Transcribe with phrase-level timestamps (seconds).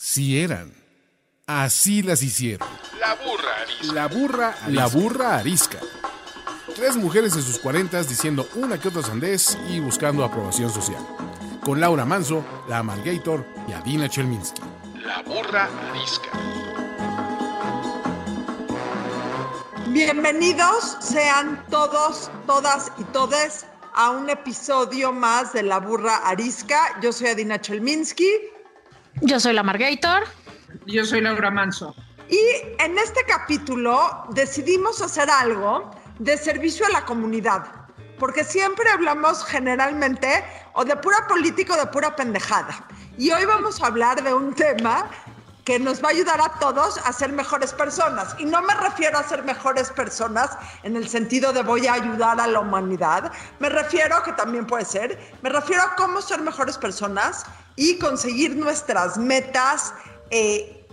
[0.00, 0.72] Sí eran.
[1.48, 2.68] Así las hicieron.
[3.00, 3.92] La burra arisca.
[3.92, 5.80] La burra, la burra arisca.
[6.76, 11.04] Tres mujeres de sus cuarentas diciendo una que otra sandez y buscando aprobación social.
[11.64, 14.62] Con Laura Manso, la Amalgator y Adina Chelminsky.
[15.04, 16.30] La burra arisca.
[19.88, 27.00] Bienvenidos sean todos, todas y todes a un episodio más de La Burra Arisca.
[27.02, 28.30] Yo soy Adina Chelminsky.
[29.22, 30.24] Yo soy la Margator.
[30.86, 31.94] Yo soy Laura Manso.
[32.28, 32.38] Y
[32.78, 37.64] en este capítulo decidimos hacer algo de servicio a la comunidad,
[38.18, 42.86] porque siempre hablamos generalmente o de pura política o de pura pendejada.
[43.16, 45.10] Y hoy vamos a hablar de un tema
[45.64, 48.36] que nos va a ayudar a todos a ser mejores personas.
[48.38, 52.40] Y no me refiero a ser mejores personas en el sentido de voy a ayudar
[52.40, 56.78] a la humanidad, me refiero, que también puede ser, me refiero a cómo ser mejores
[56.78, 57.44] personas
[57.78, 59.94] y conseguir nuestras metas,
[60.30, 60.84] eh,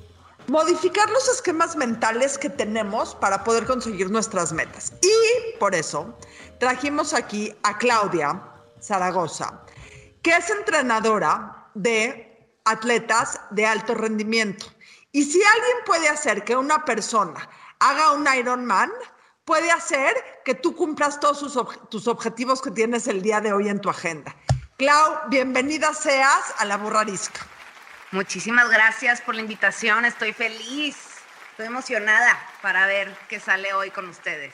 [0.48, 4.94] modificar los esquemas mentales que tenemos para poder conseguir nuestras metas.
[5.02, 6.16] Y por eso
[6.60, 8.40] trajimos aquí a Claudia
[8.80, 9.64] Zaragoza,
[10.22, 14.68] que es entrenadora de atletas de alto rendimiento.
[15.12, 17.50] Y si alguien puede hacer que una persona
[17.80, 18.92] haga un Ironman,
[19.44, 21.58] puede hacer que tú cumplas todos sus
[21.90, 24.36] tus objetivos que tienes el día de hoy en tu agenda.
[24.78, 27.40] Clau, bienvenida seas a la burrarisca.
[28.12, 30.98] Muchísimas gracias por la invitación, estoy feliz,
[31.52, 34.54] estoy emocionada para ver qué sale hoy con ustedes.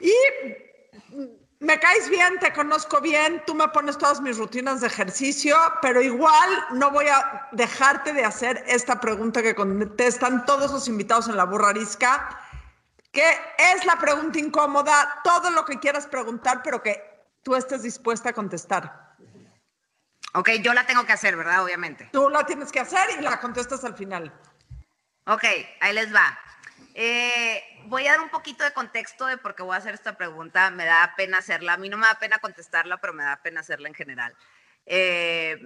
[0.00, 0.14] Y
[1.60, 6.00] me caes bien, te conozco bien, tú me pones todas mis rutinas de ejercicio, pero
[6.00, 11.36] igual no voy a dejarte de hacer esta pregunta que contestan todos los invitados en
[11.36, 12.40] la burrarisca,
[13.12, 17.02] que es la pregunta incómoda, todo lo que quieras preguntar, pero que
[17.42, 19.07] tú estés dispuesta a contestar.
[20.34, 21.64] Ok, yo la tengo que hacer, ¿verdad?
[21.64, 22.08] Obviamente.
[22.12, 24.32] Tú la tienes que hacer y la contestas al final.
[25.26, 25.44] Ok,
[25.80, 26.38] ahí les va.
[26.94, 30.16] Eh, voy a dar un poquito de contexto de por qué voy a hacer esta
[30.16, 30.70] pregunta.
[30.70, 31.74] Me da pena hacerla.
[31.74, 34.34] A mí no me da pena contestarla, pero me da pena hacerla en general.
[34.84, 35.56] Eh,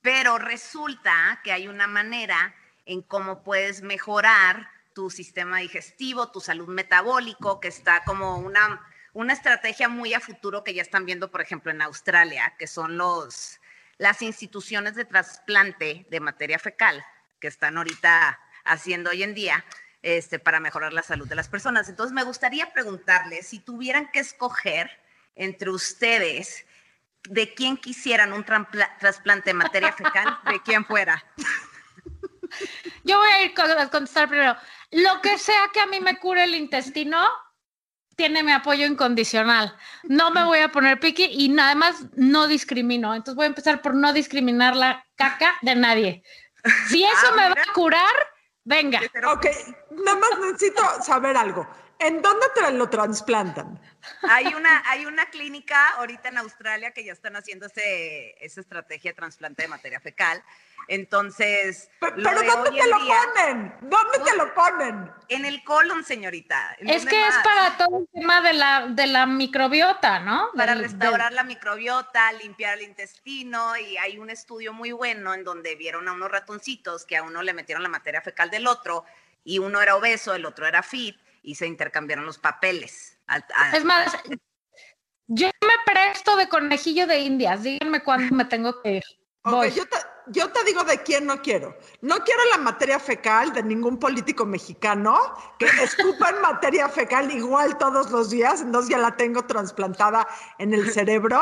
[0.00, 2.54] pero resulta que hay una manera
[2.84, 9.32] en cómo puedes mejorar tu sistema digestivo, tu salud metabólico, que está como una, una
[9.32, 13.60] estrategia muy a futuro que ya están viendo, por ejemplo, en Australia, que son los,
[13.98, 17.04] las instituciones de trasplante de materia fecal
[17.40, 19.64] que están ahorita haciendo hoy en día
[20.02, 21.88] este, para mejorar la salud de las personas.
[21.88, 24.90] Entonces, me gustaría preguntarles si tuvieran que escoger
[25.34, 26.66] entre ustedes
[27.28, 31.24] de quién quisieran un trasplante de materia fecal, de quién fuera.
[33.04, 34.56] Yo voy a ir a contestar primero.
[34.90, 37.26] Lo que sea que a mí me cure el intestino,
[38.16, 39.76] tiene mi apoyo incondicional.
[40.04, 43.14] No me voy a poner piqui y además no discrimino.
[43.14, 46.22] Entonces voy a empezar por no discriminar la caca de nadie.
[46.88, 48.14] Si eso ah, me va a curar,
[48.64, 49.00] venga.
[49.32, 49.46] Ok,
[49.90, 51.66] nada más necesito saber algo.
[52.02, 53.80] ¿En dónde te lo trasplantan?
[54.22, 59.12] Hay una, hay una clínica ahorita en Australia que ya están haciendo ese, esa estrategia
[59.12, 60.42] de trasplante de materia fecal.
[60.88, 61.90] Entonces.
[62.00, 63.74] Pero, ¿dónde te lo ponen?
[63.82, 65.12] ¿Dónde te lo ponen?
[65.28, 66.76] En el colon, señorita.
[66.80, 70.50] Es que es para todo el tema de la, de la microbiota, ¿no?
[70.56, 71.36] Para del, restaurar del...
[71.36, 73.76] la microbiota, limpiar el intestino.
[73.76, 77.42] Y hay un estudio muy bueno en donde vieron a unos ratoncitos que a uno
[77.42, 79.04] le metieron la materia fecal del otro
[79.44, 83.18] y uno era obeso, el otro era fit y se intercambiaron los papeles.
[83.26, 84.16] A, a, es más,
[85.26, 87.62] yo me presto de conejillo de indias.
[87.62, 89.04] Díganme cuándo me tengo que ir.
[89.44, 89.96] Okay, yo, te,
[90.28, 91.76] yo, te, digo de quién no quiero.
[92.00, 95.18] No quiero la materia fecal de ningún político mexicano
[95.58, 100.26] que escupa en materia fecal igual todos los días, entonces ya la tengo trasplantada
[100.58, 101.40] en el cerebro.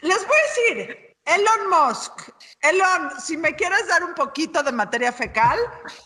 [0.00, 2.30] Les voy a decir, Elon Musk,
[2.60, 5.58] Elon, si me quieres dar un poquito de materia fecal,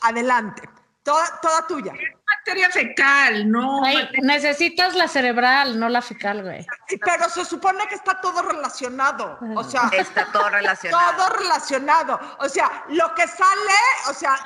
[0.03, 0.69] adelante.
[1.09, 1.95] Toda, toda tuya.
[2.37, 3.83] Materia fecal, no.
[3.83, 6.67] Ay, necesitas la cerebral, no la fecal, güey.
[7.03, 9.39] Pero se supone que está todo relacionado.
[9.55, 11.17] O sea, está todo relacionado.
[11.17, 12.21] Todo relacionado.
[12.41, 13.79] O sea, lo que sale,
[14.11, 14.37] o sea.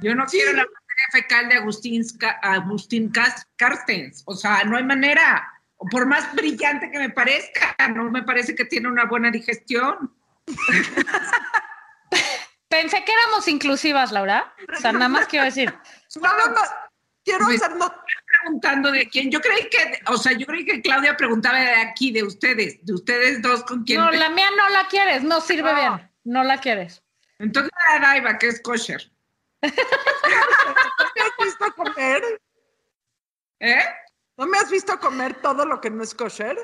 [0.00, 0.36] Yo no sí.
[0.36, 2.04] quiero la materia fecal de Agustín,
[2.42, 3.12] Agustín
[3.56, 4.22] Carstens.
[4.26, 5.52] O sea, no hay manera.
[5.90, 10.14] Por más brillante que me parezca, no me parece que tiene una buena digestión.
[12.70, 14.54] Pensé que éramos inclusivas, Laura.
[14.72, 15.74] O sea, nada más quiero decir.
[16.20, 16.74] Nada más
[17.24, 17.92] quiero me hacer no...
[18.26, 19.28] preguntando de quién.
[19.30, 22.94] Yo creí que, o sea, yo creí que Claudia preguntaba de aquí, de ustedes, de
[22.94, 24.00] ustedes dos con quién.
[24.00, 25.78] No, la mía no la quieres, no sirve no.
[25.78, 27.02] bien, no la quieres.
[27.40, 29.10] Entonces la Daiva, que es kosher.
[29.62, 32.40] ¿No me has visto comer?
[33.58, 33.84] ¿Eh?
[34.36, 36.56] ¿No me has visto comer todo lo que no es kosher?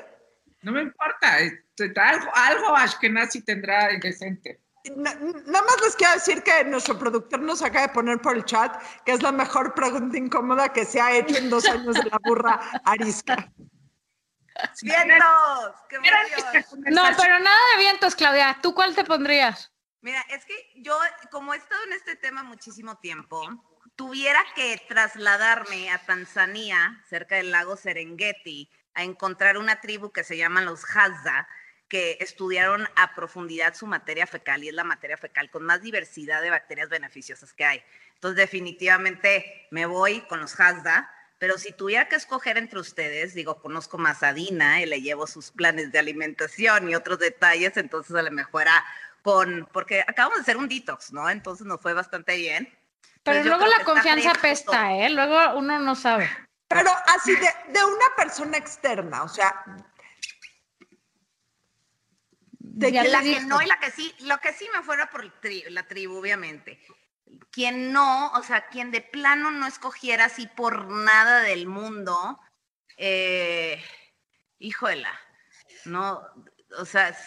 [0.61, 4.61] No me importa, algo, algo Ashkenazi tendrá decente.
[4.95, 8.45] Na- nada más les quiero decir que nuestro productor nos acaba de poner por el
[8.45, 12.09] chat que es la mejor pregunta incómoda que se ha hecho en dos años de
[12.09, 13.51] la burra arisca.
[14.81, 15.75] ¡Vientos!
[15.89, 15.97] ¡Qué
[16.91, 18.57] No, pero nada de vientos, Claudia.
[18.61, 19.71] ¿Tú cuál te pondrías?
[20.01, 20.97] Mira, es que yo,
[21.31, 23.41] como he estado en este tema muchísimo tiempo,
[23.95, 30.37] tuviera que trasladarme a Tanzania, cerca del lago Serengeti, a encontrar una tribu que se
[30.37, 31.47] llaman los Hadza,
[31.87, 36.41] que estudiaron a profundidad su materia fecal y es la materia fecal con más diversidad
[36.41, 37.83] de bacterias beneficiosas que hay.
[38.15, 43.61] Entonces, definitivamente me voy con los Hadza, pero si tuviera que escoger entre ustedes, digo,
[43.61, 48.15] conozco más a Dina y le llevo sus planes de alimentación y otros detalles, entonces
[48.15, 48.65] a lo mejor
[49.21, 51.29] con, porque acabamos de hacer un detox, ¿no?
[51.29, 52.67] Entonces nos fue bastante bien.
[53.23, 55.09] Pero Pues luego la confianza pesta, ¿eh?
[55.09, 56.29] Luego uno no sabe.
[56.69, 59.63] Pero así de, de una persona externa, o sea,
[62.77, 65.23] de que La que no y la que sí, lo que sí me fuera por
[65.41, 66.79] tri- la tribu, obviamente.
[67.51, 72.39] Quien no, o sea, quien de plano no escogiera así por nada del mundo,
[72.97, 73.83] eh,
[74.59, 75.11] híjola,
[75.85, 76.21] no,
[76.77, 77.17] o sea,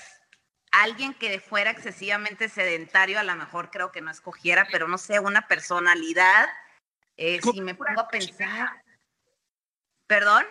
[0.70, 5.19] alguien que fuera excesivamente sedentario, a lo mejor creo que no escogiera, pero no sé,
[5.19, 6.49] una personalidad,
[7.17, 8.82] eh, si me pongo a pensar.
[10.06, 10.46] ¿Perdón?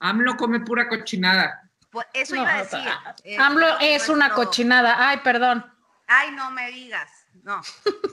[0.00, 1.63] AMLO come pura cochinada.
[1.94, 2.80] Pues eso No, iba a decir.
[3.22, 4.96] eh, AMLO es una cochinada.
[5.08, 5.64] Ay, perdón.
[6.08, 7.08] Ay, no me digas.
[7.44, 7.62] No.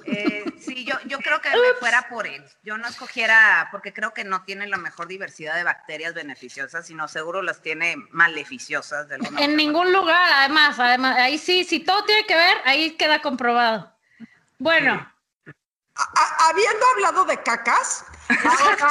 [0.05, 2.45] Eh, sí, yo, yo creo que me fuera por él.
[2.63, 7.07] Yo no escogiera, porque creo que no tiene la mejor diversidad de bacterias beneficiosas, sino
[7.07, 9.07] seguro las tiene maleficiosas.
[9.07, 13.19] De En ningún lugar, además, además, ahí sí, si todo tiene que ver, ahí queda
[13.21, 13.91] comprobado.
[14.59, 15.11] Bueno,
[16.49, 18.89] habiendo hablado de cacas, ahora,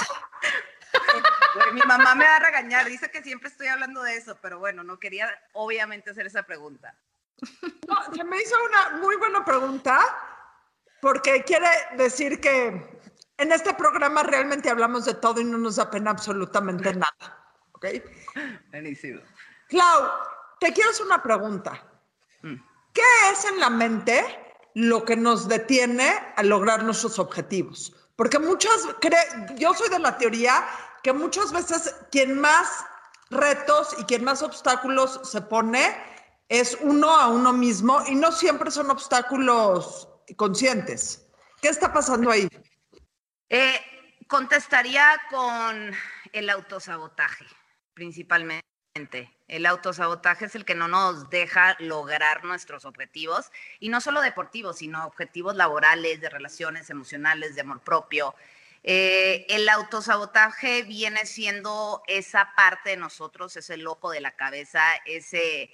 [1.72, 4.84] Mi mamá me va a regañar, dice que siempre estoy hablando de eso, pero bueno,
[4.84, 6.96] no quería obviamente hacer esa pregunta.
[7.88, 9.98] no, se me hizo una muy buena pregunta
[11.00, 13.00] porque quiere decir que
[13.38, 17.40] en este programa realmente hablamos de todo y no nos da pena absolutamente nada.
[17.72, 17.86] ¿ok?
[18.70, 19.20] Buenísimo.
[19.68, 20.10] Clau,
[20.58, 21.82] te quiero hacer una pregunta.
[22.42, 22.56] Mm.
[22.92, 23.02] ¿Qué
[23.32, 24.22] es en la mente
[24.74, 27.96] lo que nos detiene a lograr nuestros objetivos?
[28.20, 28.86] Porque muchas,
[29.56, 30.62] yo soy de la teoría
[31.02, 32.84] que muchas veces quien más
[33.30, 35.96] retos y quien más obstáculos se pone
[36.46, 40.06] es uno a uno mismo y no siempre son obstáculos
[40.36, 41.30] conscientes.
[41.62, 42.46] ¿Qué está pasando ahí?
[43.48, 43.80] Eh,
[44.28, 45.90] contestaría con
[46.34, 47.46] el autosabotaje,
[47.94, 48.69] principalmente.
[49.46, 54.78] El autosabotaje es el que no nos deja lograr nuestros objetivos, y no solo deportivos,
[54.78, 58.34] sino objetivos laborales, de relaciones emocionales, de amor propio.
[58.82, 65.70] Eh, el autosabotaje viene siendo esa parte de nosotros, ese loco de la cabeza, ese,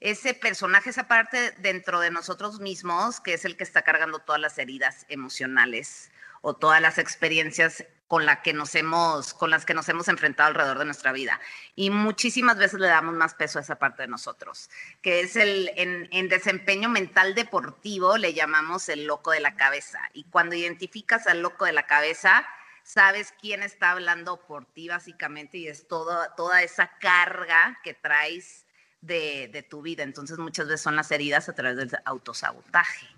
[0.00, 4.40] ese personaje, esa parte dentro de nosotros mismos, que es el que está cargando todas
[4.40, 6.10] las heridas emocionales
[6.40, 10.48] o todas las experiencias con, la que nos hemos, con las que nos hemos enfrentado
[10.48, 11.40] alrededor de nuestra vida.
[11.74, 14.70] Y muchísimas veces le damos más peso a esa parte de nosotros,
[15.02, 20.00] que es el, en, desempeño mental deportivo, le llamamos el loco de la cabeza.
[20.12, 22.46] Y cuando identificas al loco de la cabeza,
[22.82, 28.66] sabes quién está hablando por ti básicamente y es todo, toda esa carga que traes
[29.00, 30.02] de, de tu vida.
[30.02, 33.16] Entonces muchas veces son las heridas a través del autosabotaje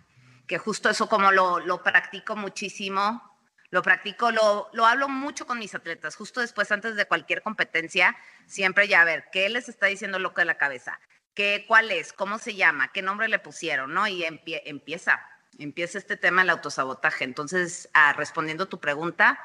[0.48, 3.27] que justo eso como lo, lo practico muchísimo,
[3.70, 8.16] lo practico, lo, lo hablo mucho con mis atletas, justo después, antes de cualquier competencia,
[8.46, 10.98] siempre ya a ver, ¿qué les está diciendo loco de la cabeza?
[11.34, 12.12] ¿Qué, ¿Cuál es?
[12.12, 12.90] ¿Cómo se llama?
[12.92, 13.92] ¿Qué nombre le pusieron?
[13.94, 14.06] ¿No?
[14.08, 15.20] Y empie- empieza,
[15.58, 17.24] empieza este tema del autosabotaje.
[17.24, 19.38] Entonces, ah, respondiendo a tu pregunta,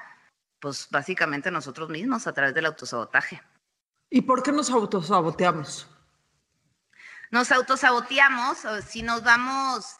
[0.59, 3.43] pues básicamente nosotros mismos a través del autosabotaje.
[4.09, 5.89] ¿Y por qué nos autosaboteamos?
[7.31, 9.97] nos autosaboteamos, si nos vamos,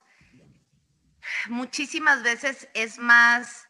[1.50, 3.68] muchísimas veces es más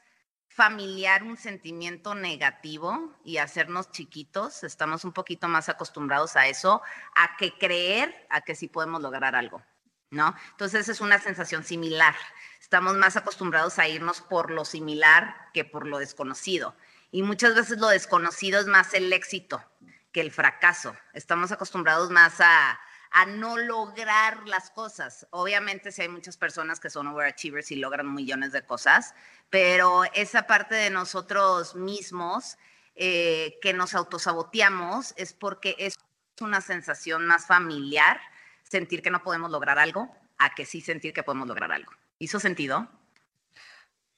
[0.53, 6.81] familiar un sentimiento negativo y hacernos chiquitos, estamos un poquito más acostumbrados a eso,
[7.15, 9.63] a que creer a que sí podemos lograr algo,
[10.11, 10.35] ¿no?
[10.51, 12.15] Entonces es una sensación similar,
[12.61, 16.75] estamos más acostumbrados a irnos por lo similar que por lo desconocido.
[17.11, 19.63] Y muchas veces lo desconocido es más el éxito
[20.11, 20.95] que el fracaso.
[21.13, 22.79] Estamos acostumbrados más a,
[23.13, 25.27] a no lograr las cosas.
[25.29, 29.13] Obviamente si hay muchas personas que son overachievers y logran millones de cosas,
[29.51, 32.57] pero esa parte de nosotros mismos
[32.95, 35.95] eh, que nos autosaboteamos es porque es
[36.41, 38.19] una sensación más familiar
[38.63, 41.91] sentir que no podemos lograr algo a que sí sentir que podemos lograr algo.
[42.17, 42.89] ¿Hizo sentido?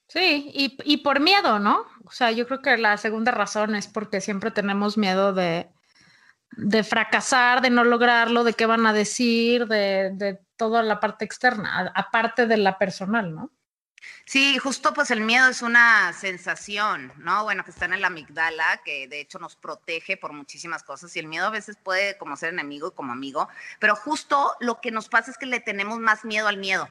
[0.07, 1.85] Sí, y, y por miedo, ¿no?
[2.05, 5.67] O sea, yo creo que la segunda razón es porque siempre tenemos miedo de,
[6.57, 11.25] de fracasar, de no lograrlo, de qué van a decir, de, de toda la parte
[11.25, 13.51] externa, aparte de la personal, ¿no?
[14.25, 17.43] Sí, justo pues el miedo es una sensación, ¿no?
[17.43, 21.19] Bueno, que está en la amigdala, que de hecho nos protege por muchísimas cosas y
[21.19, 24.91] el miedo a veces puede como ser enemigo y como amigo, pero justo lo que
[24.91, 26.89] nos pasa es que le tenemos más miedo al miedo,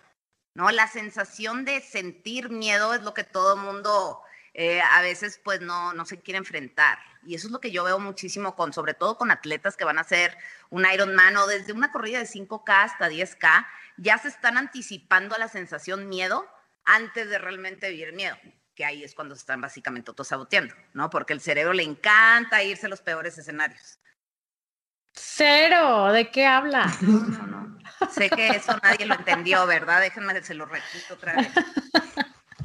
[0.55, 0.71] ¿no?
[0.71, 4.21] La sensación de sentir miedo es lo que todo mundo
[4.55, 6.99] eh, a veces pues no, no se quiere enfrentar.
[7.27, 9.99] Y eso es lo que yo veo muchísimo con, sobre todo con atletas que van
[9.99, 10.37] a hacer
[10.71, 15.39] un Ironman o desde una corrida de 5K hasta 10K, ya se están anticipando a
[15.39, 16.49] la sensación miedo
[16.85, 18.37] antes de realmente vivir miedo,
[18.75, 21.11] que ahí es cuando se están básicamente autosaboteando, ¿no?
[21.11, 23.99] Porque el cerebro le encanta irse a los peores escenarios.
[25.13, 26.93] Cero, ¿de qué habla?
[27.01, 27.79] No, no, no.
[28.11, 30.01] Sé que eso nadie lo entendió, ¿verdad?
[30.01, 31.49] Déjenme, se lo repito otra vez.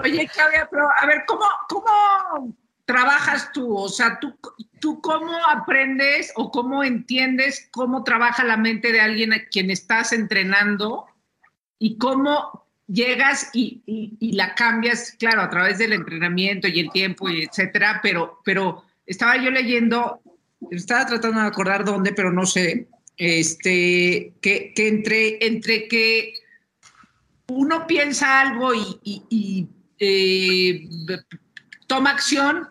[0.04, 3.76] Oye, Claudia, pero a ver, ¿cómo, cómo trabajas tú?
[3.78, 4.38] O sea, ¿tú,
[4.80, 10.14] ¿tú cómo aprendes o cómo entiendes cómo trabaja la mente de alguien a quien estás
[10.14, 11.06] entrenando
[11.78, 17.44] y cómo llegas y, la cambias, claro, a través del entrenamiento y el tiempo y
[17.44, 20.22] etcétera, pero, pero estaba yo leyendo,
[20.72, 22.88] estaba tratando de acordar dónde, pero no sé,
[23.18, 26.34] este, que, entre, entre que
[27.48, 29.68] uno piensa algo y,
[30.00, 30.88] eh,
[31.88, 32.68] toma acción,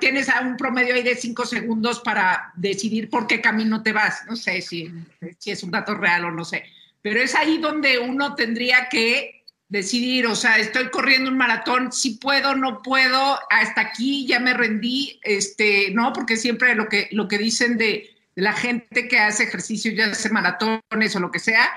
[0.00, 4.24] tienes un promedio ahí de cinco segundos para decidir por qué camino te vas.
[4.26, 4.92] No sé si,
[5.38, 6.64] si es un dato real o no sé,
[7.02, 12.12] pero es ahí donde uno tendría que decidir, o sea, estoy corriendo un maratón, si
[12.12, 17.28] puedo, no puedo, hasta aquí ya me rendí, este, no, porque siempre lo que, lo
[17.28, 21.38] que dicen de, de la gente que hace ejercicio, ya hace maratones o lo que
[21.38, 21.70] sea,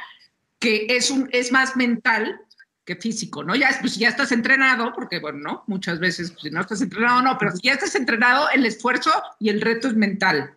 [0.59, 2.39] que es, un, es más mental
[2.85, 3.55] que físico, ¿no?
[3.55, 5.63] Ya, pues, ya estás entrenado, porque bueno, ¿no?
[5.67, 9.11] Muchas veces, pues, si no estás entrenado, no, pero si ya estás entrenado, el esfuerzo
[9.39, 10.55] y el reto es mental.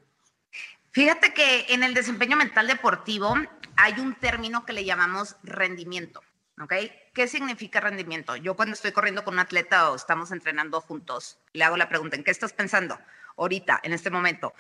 [0.93, 3.35] Fíjate que en el desempeño mental deportivo
[3.77, 6.23] hay un término que le llamamos rendimiento,
[6.61, 6.73] ¿ok?
[7.13, 8.37] ¿Qué significa rendimiento?
[8.37, 12.17] Yo cuando estoy corriendo con un atleta o estamos entrenando juntos, le hago la pregunta,
[12.17, 12.99] ¿en qué estás pensando
[13.37, 14.55] ahorita, en este momento?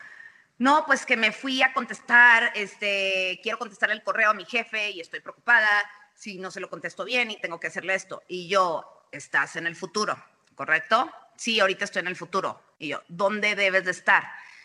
[0.58, 4.90] No, pues que me fui a contestar, este, quiero contestar el correo a mi jefe
[4.90, 5.66] y estoy preocupada
[6.14, 8.22] si no se lo contesto bien y tengo que hacerle esto.
[8.28, 10.16] Y yo, estás en el futuro,
[10.54, 11.10] ¿correcto?
[11.36, 12.60] Sí, ahorita estoy en el futuro.
[12.78, 14.24] Y yo, ¿dónde debes de estar?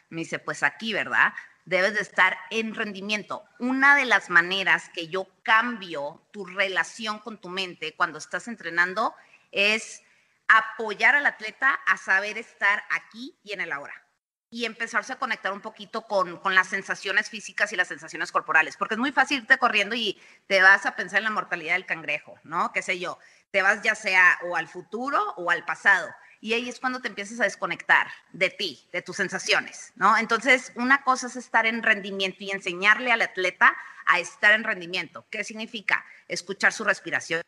[0.09, 1.33] Me dice, pues aquí, ¿verdad?
[1.65, 3.43] Debes de estar en rendimiento.
[3.59, 9.13] Una de las maneras que yo cambio tu relación con tu mente cuando estás entrenando
[9.51, 10.01] es
[10.47, 14.08] apoyar al atleta a saber estar aquí y en el ahora
[14.51, 18.77] y empezarse a conectar un poquito con, con, las sensaciones físicas y las sensaciones corporales,
[18.77, 21.85] porque es muy fácil irte corriendo y te vas a pensar en la mortalidad del
[21.85, 22.71] cangrejo, ¿no?
[22.71, 23.19] Qué sé yo,
[23.51, 26.09] te vas ya sea o al futuro o al pasado,
[26.41, 30.17] y ahí es cuando te empiezas a desconectar de ti, de tus sensaciones, ¿no?
[30.17, 33.75] Entonces, una cosa es estar en rendimiento y enseñarle al atleta
[34.05, 35.25] a estar en rendimiento.
[35.29, 36.05] ¿Qué significa?
[36.27, 37.43] Escuchar su respiración,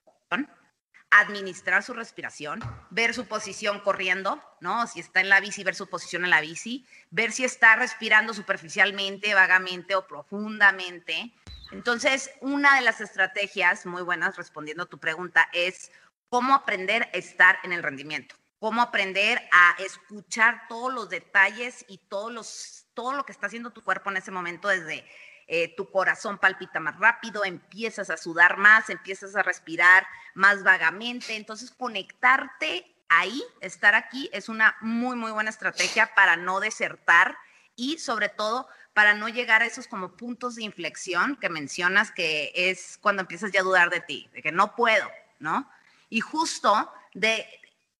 [1.12, 4.88] administrar su respiración, ver su posición corriendo, ¿no?
[4.88, 8.34] Si está en la bici, ver su posición en la bici, ver si está respirando
[8.34, 11.34] superficialmente, vagamente o profundamente.
[11.72, 15.92] Entonces, una de las estrategias muy buenas, respondiendo a tu pregunta, es
[16.30, 21.98] cómo aprender a estar en el rendimiento, cómo aprender a escuchar todos los detalles y
[21.98, 25.06] todos los, todo lo que está haciendo tu cuerpo en ese momento desde
[25.54, 31.36] eh, tu corazón palpita más rápido, empiezas a sudar más, empiezas a respirar más vagamente.
[31.36, 37.38] Entonces, conectarte ahí, estar aquí, es una muy, muy buena estrategia para no desertar
[37.76, 42.54] y sobre todo para no llegar a esos como puntos de inflexión que mencionas, que
[42.56, 45.06] es cuando empiezas ya a dudar de ti, de que no puedo,
[45.40, 45.70] ¿no?
[46.10, 47.46] Y justo de,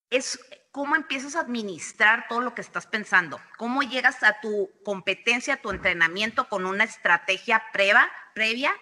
[0.10, 0.40] es
[0.72, 5.62] cómo empiezas a administrar todo lo que estás pensando, cómo llegas a tu competencia, a
[5.62, 8.74] tu entrenamiento con una estrategia previa, previa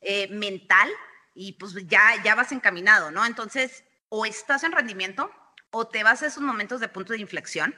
[0.00, 0.88] eh, mental
[1.34, 3.24] y pues ya, ya vas encaminado, ¿no?
[3.24, 5.30] Entonces, o estás en rendimiento
[5.70, 7.74] o te vas a esos momentos de punto de inflexión.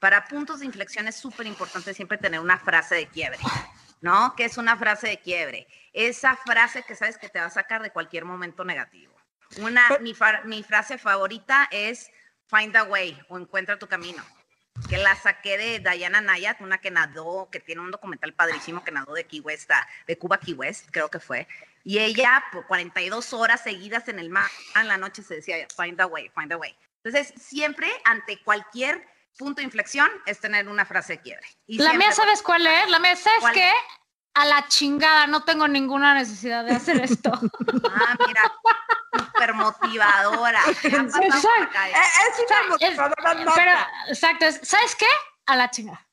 [0.00, 3.38] Para puntos de inflexión es súper importante siempre tener una frase de quiebre,
[4.00, 4.34] ¿no?
[4.36, 5.68] ¿Qué es una frase de quiebre?
[5.92, 9.14] Esa frase que sabes que te va a sacar de cualquier momento negativo.
[9.58, 10.14] Una, mi,
[10.44, 12.10] mi frase favorita es
[12.54, 14.22] Find a Way o Encuentra tu camino,
[14.88, 18.92] que la saqué de Diana Nayat, una que nadó, que tiene un documental padrísimo que
[18.92, 19.70] nadó de Key West,
[20.06, 21.48] de Cuba Key West, creo que fue.
[21.82, 26.00] Y ella por 42 horas seguidas en el mar, en la noche se decía, Find
[26.00, 26.76] a Way, Find a Way.
[27.02, 29.04] Entonces, siempre ante cualquier
[29.38, 31.46] punto de inflexión es tener una frase de quiebre.
[31.66, 32.90] Y la siempre, mía, ¿sabes cuál es?
[32.90, 33.72] La mía, ¿sabes qué?
[34.34, 37.30] A la chingada, no tengo ninguna necesidad de hacer esto.
[37.90, 38.42] ah, mira,
[39.14, 40.60] súper motivadora.
[40.68, 41.18] Exacto.
[41.20, 43.72] Es una motivadora es, Pero,
[44.08, 45.06] exacto, es, ¿sabes qué?
[45.46, 46.06] A la chingada.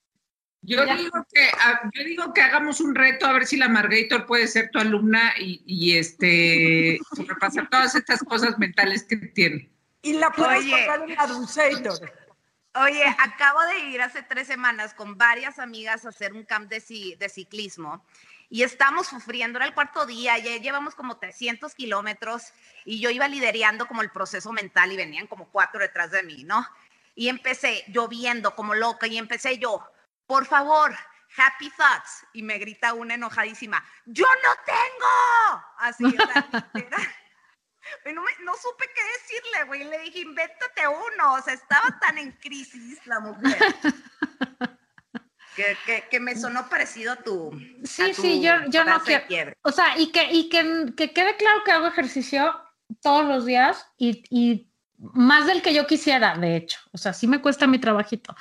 [0.61, 0.95] Yo Ya.
[0.95, 1.49] digo, que,
[1.93, 5.33] yo digo que hagamos un reto a ver si la Margator puede ser tu alumna
[5.37, 9.71] y, y, este sobrepasar todas estas cosas mentales que tiene.
[10.01, 10.81] Y la puedes Oye.
[10.81, 12.11] tocar en la Dulceator.
[12.81, 16.77] Oye, acabo de ir hace tres semanas con varias amigas a hacer un camp de,
[16.77, 18.05] ci- de ciclismo
[18.49, 22.53] y estamos sufriendo, era el cuarto día, ya llevamos como 300 kilómetros
[22.85, 26.43] y yo iba liderando como el proceso mental y venían como cuatro detrás de mí,
[26.45, 26.65] ¿no?
[27.15, 29.83] Y empecé lloviendo como loca y empecé yo,
[30.25, 30.95] por favor,
[31.37, 32.25] happy thoughts.
[32.33, 35.65] Y me grita una enojadísima, yo no tengo.
[35.79, 36.47] Así, o sea.
[38.09, 39.83] Y no, me- no supe qué decirle, güey.
[39.85, 41.33] Le dije, invéntate uno.
[41.33, 43.57] O sea, estaba tan en crisis la mujer.
[45.55, 47.51] que, que- que me sonó parecido a tu.
[47.83, 49.53] Sí, a tu sí, yo, yo no quiero.
[49.63, 52.59] O sea, y que, y que, que quede claro que hago ejercicio
[53.01, 56.79] todos los días y, y más del que yo quisiera, de hecho.
[56.91, 58.35] O sea, sí me cuesta mi trabajito.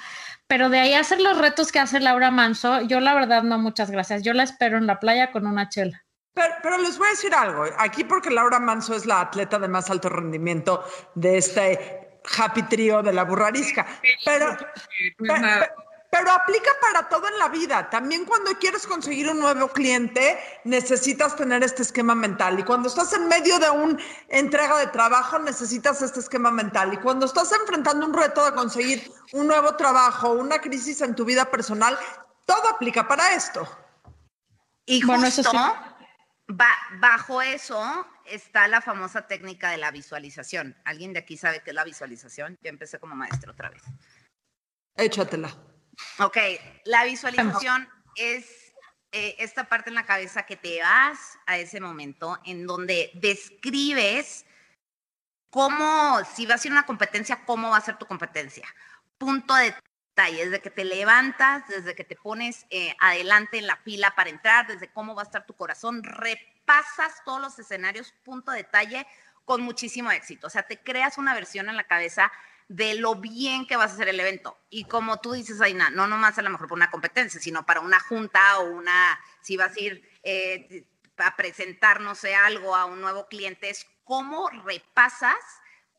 [0.46, 3.58] Pero de ahí a hacer los retos que hace Laura Manso, yo la verdad no,
[3.58, 4.22] muchas gracias.
[4.22, 6.04] Yo la espero en la playa con una chela.
[6.38, 7.64] Pero, pero les voy a decir algo.
[7.78, 10.84] Aquí porque Laura Manso es la atleta de más alto rendimiento
[11.16, 13.84] de este happy trío de la burrarisca.
[14.24, 14.56] Pero,
[16.32, 17.90] aplica para todo en la vida.
[17.90, 22.60] También cuando quieres conseguir un nuevo cliente, necesitas tener este esquema mental.
[22.60, 26.94] Y cuando estás en medio de una entrega de trabajo, necesitas este esquema mental.
[26.94, 31.24] Y cuando estás enfrentando un reto de conseguir un nuevo trabajo, una crisis en tu
[31.24, 31.98] vida personal,
[32.46, 33.68] todo aplica para esto.
[34.86, 35.56] Y Bueno, eso sí.
[36.48, 40.76] Ba- bajo eso está la famosa técnica de la visualización.
[40.84, 42.56] ¿Alguien de aquí sabe qué es la visualización?
[42.62, 43.82] Yo empecé como maestra otra vez.
[44.96, 45.56] Échatela.
[46.18, 46.36] Ok,
[46.84, 48.74] la visualización es
[49.12, 54.44] eh, esta parte en la cabeza que te vas a ese momento en donde describes
[55.50, 58.68] cómo, si va a ser una competencia, cómo va a ser tu competencia.
[59.16, 59.74] Punto de
[60.26, 64.66] desde que te levantas, desde que te pones eh, adelante en la fila para entrar,
[64.66, 69.06] desde cómo va a estar tu corazón, repasas todos los escenarios, punto de detalle,
[69.44, 70.48] con muchísimo éxito.
[70.48, 72.32] O sea, te creas una versión en la cabeza
[72.66, 74.58] de lo bien que vas a hacer el evento.
[74.68, 77.80] Y como tú dices, Aina, no nomás a lo mejor para una competencia, sino para
[77.80, 80.84] una junta o una, si vas a ir eh,
[81.16, 85.36] a presentar, no sé, algo a un nuevo cliente, es cómo repasas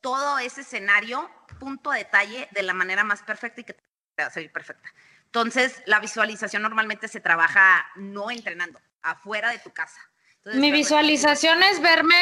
[0.02, 3.89] todo ese escenario, punto de detalle, de la manera más perfecta y que te
[4.24, 4.90] va a salir perfecta.
[5.26, 10.00] Entonces, la visualización normalmente se trabaja no entrenando, afuera de tu casa.
[10.38, 12.16] Entonces, Mi visualización es verme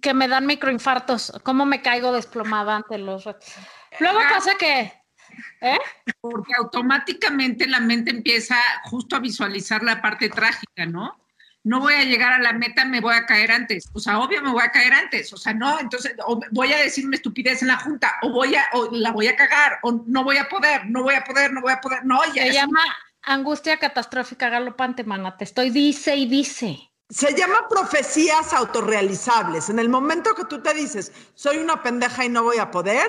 [0.00, 3.54] que me dan microinfartos, cómo me caigo desplomada ante los retos.
[4.00, 4.92] Luego pasa que,
[5.60, 5.78] ¿eh?
[6.20, 11.23] Porque automáticamente la mente empieza justo a visualizar la parte trágica, ¿no?
[11.64, 13.88] No voy a llegar a la meta, me voy a caer antes.
[13.94, 15.32] O sea, obvio me voy a caer antes.
[15.32, 18.54] O sea, no, entonces o voy a decir una estupidez en la junta, o voy
[18.54, 21.52] a, o la voy a cagar, o no voy a poder, no voy a poder,
[21.52, 22.04] no voy a poder.
[22.04, 22.80] No, ya Se es- llama
[23.22, 25.36] angustia catastrófica galopante, mana.
[25.38, 26.90] Te estoy dice y dice.
[27.08, 29.68] Se llama profecías autorrealizables.
[29.70, 33.08] En el momento que tú te dices, soy una pendeja y no voy a poder,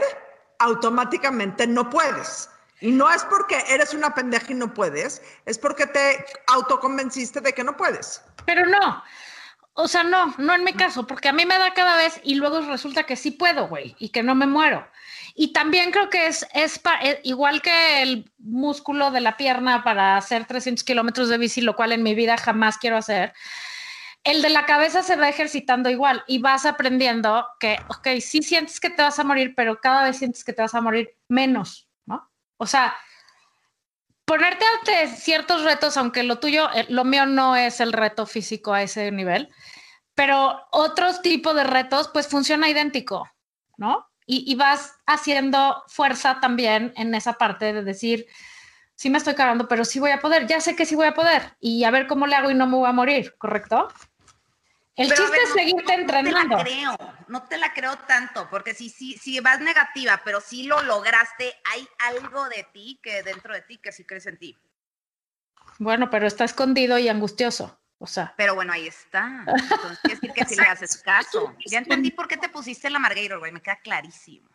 [0.59, 2.49] automáticamente no puedes.
[2.81, 7.53] Y no es porque eres una pendeja y no puedes, es porque te autoconvenciste de
[7.53, 8.21] que no puedes.
[8.45, 9.03] Pero no.
[9.77, 12.35] O sea, no, no en mi caso, porque a mí me da cada vez y
[12.35, 14.87] luego resulta que sí puedo, güey, y que no me muero.
[15.35, 20.15] Y también creo que es, es, eh, igual que el músculo de la pierna para
[20.15, 23.33] hacer 300 kilómetros de bici, lo cual en mi vida jamás quiero hacer.
[24.23, 28.79] El de la cabeza se va ejercitando igual y vas aprendiendo que, ok, sí sientes
[28.79, 31.89] que te vas a morir, pero cada vez sientes que te vas a morir menos,
[31.91, 31.93] ¿no?
[32.57, 32.95] O sea,
[34.25, 38.73] ponerte ante ciertos retos, aunque lo tuyo, eh, lo mío no es el reto físico
[38.73, 39.49] a ese nivel,
[40.15, 43.29] pero otros tipos de retos, pues funciona idéntico,
[43.77, 44.09] ¿no?
[44.25, 48.25] Y, y vas haciendo fuerza también en esa parte de decir,
[48.95, 51.13] sí me estoy cagando, pero sí voy a poder, ya sé que sí voy a
[51.13, 53.89] poder, y a ver cómo le hago y no me voy a morir, ¿correcto?
[54.97, 56.57] El Pero chiste ver, es no- seguirte no- entrenando.
[56.57, 60.21] No te la creo, no te la creo tanto, porque si, si, si vas negativa,
[60.23, 64.25] pero si lo lograste, hay algo de ti que dentro de ti que sí crees
[64.27, 64.57] en ti.
[65.79, 67.77] Bueno, pero está escondido y angustioso.
[67.97, 69.45] O sea, Pero bueno, ahí está.
[69.47, 71.55] Entonces quiere decir que si le haces caso.
[71.65, 74.49] Ya entendí por qué te pusiste la Marguerite, güey, me queda clarísimo.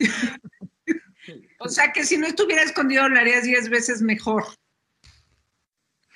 [1.58, 4.44] o sea, que si no estuviera escondido lo harías diez veces mejor.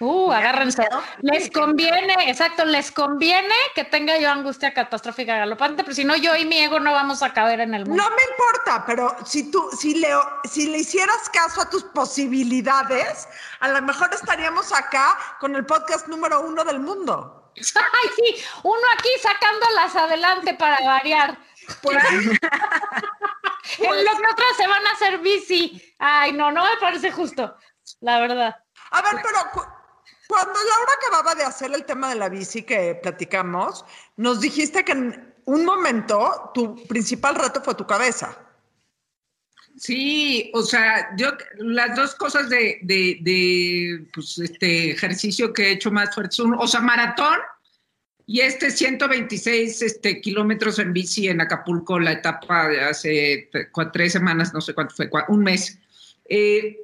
[0.01, 0.87] Uh, agárrense.
[1.23, 6.35] Les conviene, exacto, les conviene que tenga yo angustia catastrófica galopante, pero si no, yo
[6.37, 8.03] y mi ego no vamos a caber en el mundo.
[8.03, 10.09] No me importa, pero si tú, si le,
[10.45, 13.29] si le hicieras caso a tus posibilidades,
[13.61, 17.53] a lo mejor estaríamos acá con el podcast número uno del mundo.
[17.57, 21.39] Ay, sí, uno aquí sacándolas adelante para variar.
[21.83, 25.95] Pues, en lo que otras se van a hacer bici.
[25.99, 27.57] Ay, no, no me parece justo,
[28.01, 28.57] la verdad.
[28.91, 29.74] A ver, pero
[30.29, 33.85] cuando Laura acababa de hacer el tema de la bici que platicamos,
[34.17, 38.37] nos dijiste que en un momento tu principal reto fue tu cabeza.
[39.77, 45.73] Sí, o sea, yo las dos cosas de, de, de, pues, este ejercicio que he
[45.73, 47.39] hecho más fuertes, son, o sea, maratón
[48.27, 53.51] y este 126 este, kilómetros en bici en Acapulco, la etapa de hace
[53.93, 55.79] tres semanas, no sé cuánto fue, un mes.
[56.27, 56.84] Eh,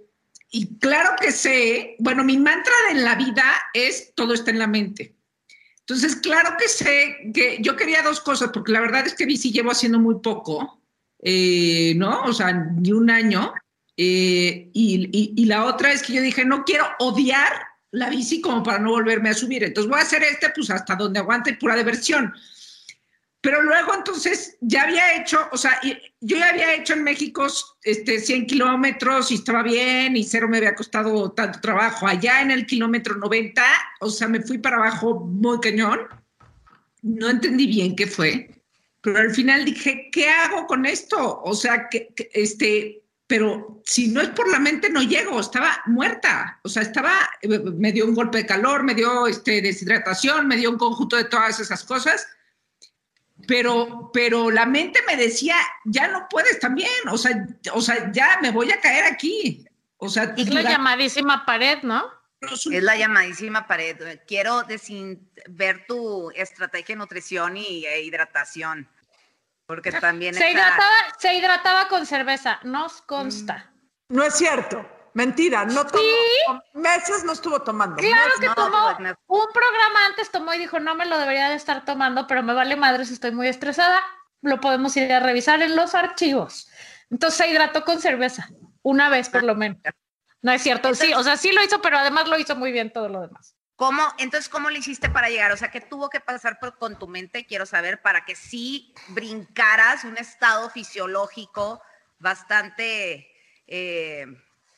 [0.51, 4.67] y claro que sé, bueno, mi mantra en la vida es todo está en la
[4.67, 5.15] mente.
[5.81, 9.51] Entonces, claro que sé que yo quería dos cosas, porque la verdad es que bici
[9.53, 10.81] llevo haciendo muy poco
[11.23, 12.23] eh, ¿no?
[12.25, 13.53] O sea, ni un año.
[13.97, 17.53] eh, y, y- la otra es que yo dije, no quiero odiar
[17.91, 19.63] la bici como para no volverme a subir.
[19.65, 22.33] Entonces voy a hacer este, pues hasta donde aguante pura diversión.
[23.43, 25.79] Pero luego entonces ya había hecho, o sea,
[26.20, 27.46] yo ya había hecho en México
[27.83, 32.06] este, 100 kilómetros y estaba bien y cero me había costado tanto trabajo.
[32.06, 33.62] Allá en el kilómetro 90,
[34.00, 36.00] o sea, me fui para abajo muy cañón.
[37.02, 38.61] No entendí bien qué fue
[39.02, 41.40] pero al final dije, ¿qué hago con esto?
[41.42, 45.80] O sea, que, que, este, pero si no es por la mente no llego, estaba
[45.87, 50.46] muerta, o sea, estaba, eh, me dio un golpe de calor, me dio este, deshidratación,
[50.46, 52.26] me dio un conjunto de todas esas cosas,
[53.46, 58.38] pero, pero la mente me decía, ya no puedes también, o sea, o sea, ya
[58.40, 59.66] me voy a caer aquí.
[59.96, 62.05] O sea, Es la llamadísima pared, ¿no?
[62.40, 64.20] Es la llamadísima pared.
[64.26, 68.88] Quiero desin- ver tu estrategia de nutrición y e hidratación.
[69.66, 73.70] Porque también Se esa- hidrataba, se hidrataba con cerveza, nos consta.
[74.09, 74.85] No es cierto.
[75.14, 76.62] Mentira, no tomó.
[76.75, 77.96] Meses no estuvo tomando.
[77.96, 78.88] Claro que no, tomó
[79.27, 82.55] un programa antes, tomó y dijo, no me lo debería de estar tomando, pero me
[82.55, 84.01] vale madres, estoy muy estresada.
[84.42, 86.68] Lo podemos ir a revisar en los archivos.
[87.11, 88.49] Entonces se hidrató con cerveza,
[88.83, 89.81] una vez por lo menos.
[90.42, 92.92] No es cierto, sí, o sea, sí lo hizo, pero además lo hizo muy bien
[92.92, 93.57] todo lo demás.
[93.77, 95.53] ¿Cómo, entonces, ¿cómo le hiciste para llegar?
[95.53, 97.46] O sea, ¿qué tuvo que pasar por, con tu mente?
[97.46, 101.83] Quiero saber, para que sí brincaras un estado fisiológico
[102.18, 103.27] bastante
[103.66, 104.27] eh,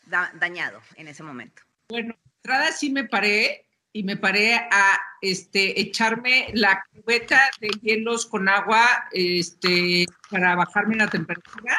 [0.06, 1.62] da- dañado en ese momento.
[1.88, 7.68] Bueno, de entrada sí me paré y me paré a este, echarme la cubeta de
[7.82, 11.78] hielos con agua este, para bajarme la temperatura,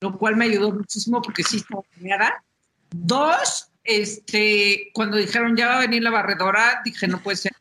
[0.00, 2.44] lo cual me ayudó muchísimo porque sí estaba bañada.
[2.90, 7.52] Dos, este, cuando dijeron ya va a venir la barredora, dije no puede ser.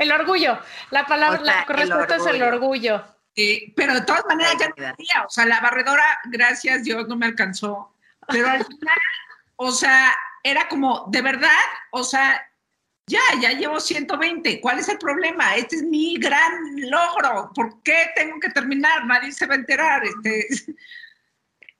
[0.00, 0.58] El orgullo,
[0.90, 3.04] la palabra, O sea, la correspuesta es el orgullo.
[3.36, 7.16] Eh, pero de todas maneras ya no podía, o sea, la barredora, gracias Dios, no
[7.16, 7.91] me alcanzó.
[8.28, 8.98] Pero al final,
[9.56, 11.50] o sea, era como, de verdad,
[11.90, 12.44] o sea,
[13.06, 15.56] ya, ya llevo 120, ¿cuál es el problema?
[15.56, 16.52] Este es mi gran
[16.90, 19.04] logro, ¿por qué tengo que terminar?
[19.06, 20.02] Nadie se va a enterar.
[20.04, 20.46] Este,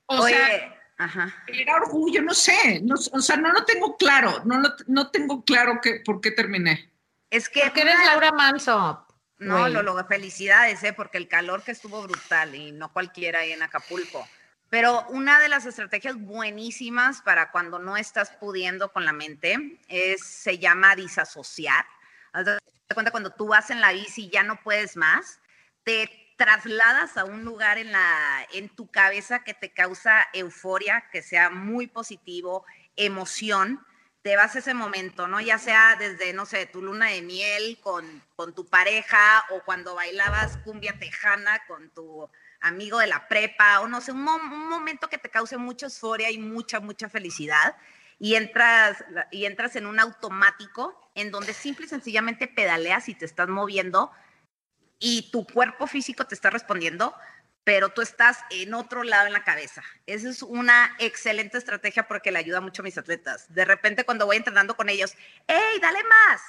[0.06, 1.34] o Oye, sea, ajá.
[1.46, 5.44] era orgullo, no sé, no, o sea, no lo tengo claro, no, lo, no tengo
[5.44, 6.90] claro que, por qué terminé.
[7.30, 9.06] Es que Porque eres Laura Manso.
[9.38, 9.72] No, güey.
[9.72, 10.92] lo, lo, felicidades, ¿eh?
[10.92, 14.28] porque el calor que estuvo brutal y no cualquiera ahí en Acapulco.
[14.72, 20.24] Pero una de las estrategias buenísimas para cuando no estás pudiendo con la mente es,
[20.24, 21.84] se llama disasociar.
[22.32, 22.58] De
[22.94, 25.40] cuenta cuando tú vas en la bici y ya no puedes más,
[25.84, 31.20] te trasladas a un lugar en, la, en tu cabeza que te causa euforia, que
[31.20, 32.64] sea muy positivo,
[32.96, 33.84] emoción,
[34.22, 35.42] te vas a ese momento, ¿no?
[35.42, 39.96] Ya sea desde, no sé, tu luna de miel con, con tu pareja o cuando
[39.96, 42.26] bailabas cumbia tejana con tu
[42.62, 45.86] amigo de la prepa o no sé, un, mo- un momento que te cause mucha
[45.86, 47.76] euforia y mucha, mucha felicidad
[48.18, 53.24] y entras, y entras en un automático en donde simple y sencillamente pedaleas y te
[53.24, 54.12] estás moviendo
[54.98, 57.14] y tu cuerpo físico te está respondiendo,
[57.64, 59.82] pero tú estás en otro lado en la cabeza.
[60.06, 63.52] Esa es una excelente estrategia porque le ayuda mucho a mis atletas.
[63.52, 65.14] De repente cuando voy entrenando con ellos,
[65.48, 66.40] ¡hey, dale más!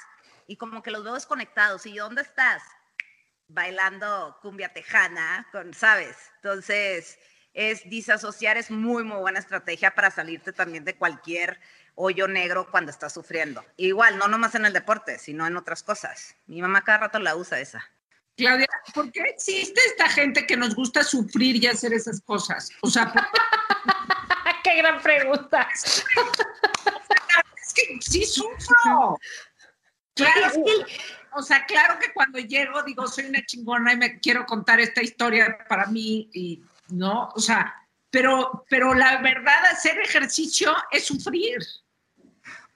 [0.46, 1.86] Y como que los veo desconectados.
[1.86, 2.62] ¿Y dónde estás?
[3.54, 6.16] Bailando cumbia tejana, con, ¿sabes?
[6.36, 7.18] Entonces,
[7.54, 11.60] es disasociar es muy, muy buena estrategia para salirte también de cualquier
[11.94, 13.64] hoyo negro cuando estás sufriendo.
[13.76, 16.34] Igual, no nomás en el deporte, sino en otras cosas.
[16.46, 17.88] Mi mamá cada rato la usa esa.
[18.36, 22.70] Claudia, ¿por qué existe esta gente que nos gusta sufrir y hacer esas cosas?
[22.80, 23.22] O sea, ¿por
[24.64, 25.68] Qué gran pregunta.
[25.72, 26.04] es
[27.74, 29.16] que sí sufro.
[30.14, 30.52] Claro,
[31.34, 35.02] o sea, claro que cuando llego digo, soy una chingona y me quiero contar esta
[35.02, 37.74] historia para mí y no, o sea,
[38.10, 41.58] pero, pero la verdad, hacer ejercicio es sufrir.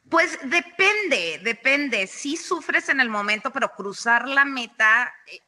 [0.09, 2.07] Pues depende, depende.
[2.07, 5.41] Sí sufres en el momento, pero cruzar la meta, eh,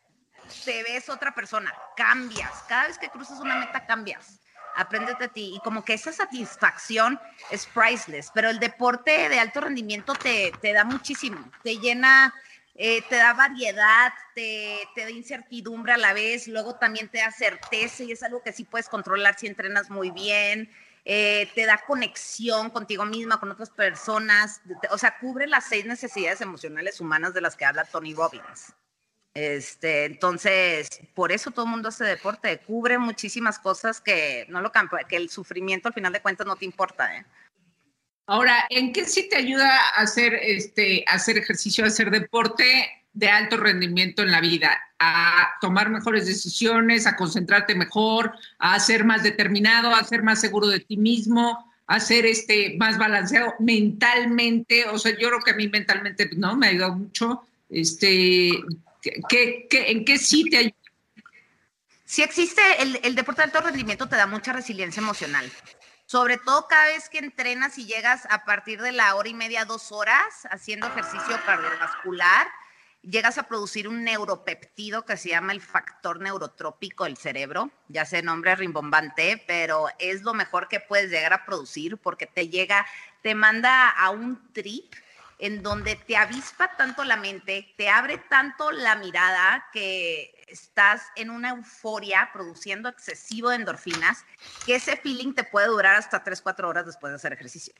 [0.64, 2.62] te ves otra persona, cambias.
[2.68, 4.40] Cada vez que cruzas una meta, cambias.
[4.76, 5.54] apréndete a ti.
[5.56, 7.18] Y como que esa satisfacción
[7.50, 12.32] es priceless, pero el deporte de alto rendimiento te, te da muchísimo, te llena,
[12.82, 17.30] eh, te da variedad, te, te, da incertidumbre a la vez, luego también te da
[17.30, 20.70] certeza y es algo que sí puedes controlar si entrenas muy bien.
[21.04, 26.40] Eh, te da conexión contigo misma, con otras personas, o sea, cubre las seis necesidades
[26.40, 28.72] emocionales humanas de las que habla Tony Robbins.
[29.34, 34.72] Este, entonces, por eso todo el mundo hace deporte, cubre muchísimas cosas que no lo
[35.06, 37.14] que el sufrimiento al final de cuentas no te importa.
[37.14, 37.26] ¿eh?
[38.30, 43.28] Ahora, ¿en qué sí te ayuda a hacer, este, hacer ejercicio, a hacer deporte de
[43.28, 44.80] alto rendimiento en la vida?
[45.00, 50.68] A tomar mejores decisiones, a concentrarte mejor, a ser más determinado, a ser más seguro
[50.68, 54.84] de ti mismo, a ser este, más balanceado mentalmente.
[54.86, 57.42] O sea, yo creo que a mí mentalmente no me ha ayudado mucho.
[57.68, 58.52] Este,
[59.28, 60.74] ¿Qué, en qué sí te ayuda?
[62.04, 65.50] Sí existe, el, el deporte de alto rendimiento te da mucha resiliencia emocional.
[66.10, 69.64] Sobre todo cada vez que entrenas y llegas a partir de la hora y media,
[69.64, 72.48] dos horas, haciendo ejercicio cardiovascular,
[73.02, 77.70] llegas a producir un neuropeptido que se llama el factor neurotrópico del cerebro.
[77.86, 82.48] Ya sé, nombre rimbombante, pero es lo mejor que puedes llegar a producir porque te
[82.48, 82.84] llega,
[83.22, 84.92] te manda a un trip
[85.38, 91.30] en donde te avispa tanto la mente, te abre tanto la mirada que estás en
[91.30, 94.24] una euforia produciendo excesivo de endorfinas,
[94.66, 97.74] que ese feeling te puede durar hasta 3, 4 horas después de hacer ejercicio.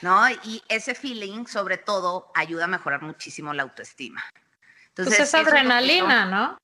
[0.00, 0.28] ¿No?
[0.28, 4.22] Y ese feeling, sobre todo, ayuda a mejorar muchísimo la autoestima.
[4.88, 6.58] Entonces, pues es adrenalina, ¿no?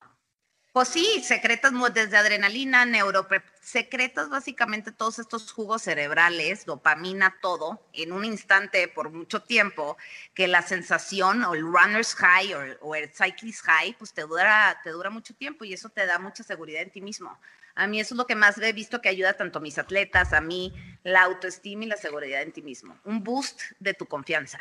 [0.73, 8.13] Pues sí, secretas desde adrenalina, neuroprep, secretas básicamente todos estos jugos cerebrales, dopamina, todo, en
[8.13, 9.97] un instante por mucho tiempo,
[10.35, 14.91] que la sensación o el runner's high o, el cyclist high, pues te dura, te
[14.91, 17.39] dura mucho tiempo y eso te da mucha seguridad en ti mismo.
[17.75, 20.33] A mí eso es lo que más he visto que ayuda tanto a mis atletas,
[20.35, 22.99] a mí, la autoestima y la seguridad en ti mismo.
[23.05, 24.59] Un boost de tu confianza,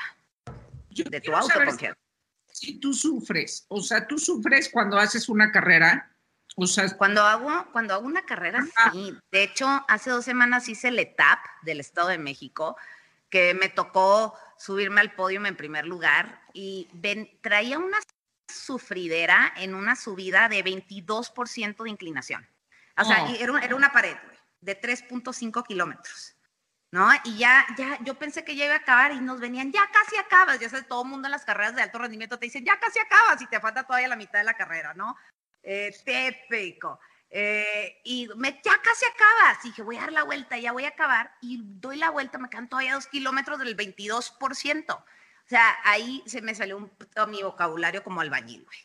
[0.89, 2.06] de tu autoconfianza
[2.57, 6.11] si tú sufres, o sea, tú sufres cuando haces una carrera.
[6.55, 9.15] O sea, cuando hago, cuando hago una carrera, sí.
[9.31, 12.75] De hecho, hace dos semanas hice el ETAP del Estado de México,
[13.29, 16.89] que me tocó subirme al podio en primer lugar y
[17.41, 17.99] traía una
[18.51, 22.49] sufridera en una subida de 22% de inclinación.
[22.97, 23.35] O sea, oh.
[23.39, 24.15] era, era, una pared
[24.61, 26.36] de 3.5 kilómetros.
[26.91, 27.09] ¿No?
[27.25, 30.17] Y ya, ya, yo pensé que ya iba a acabar y nos venían, ya casi
[30.17, 32.79] acabas, ya sabes, todo el mundo en las carreras de alto rendimiento te dicen, ya
[32.79, 35.15] casi acabas y te falta todavía la mitad de la carrera, ¿no?
[35.63, 35.91] Eh,
[36.49, 36.99] típico.
[37.29, 39.63] Eh, y me, ya casi acabas.
[39.63, 41.33] Dije, voy a dar la vuelta, ya voy a acabar.
[41.41, 44.95] Y doy la vuelta, me quedan todavía dos kilómetros del 22%.
[44.95, 46.91] O sea, ahí se me salió un,
[47.29, 48.79] mi vocabulario como albañil, güey.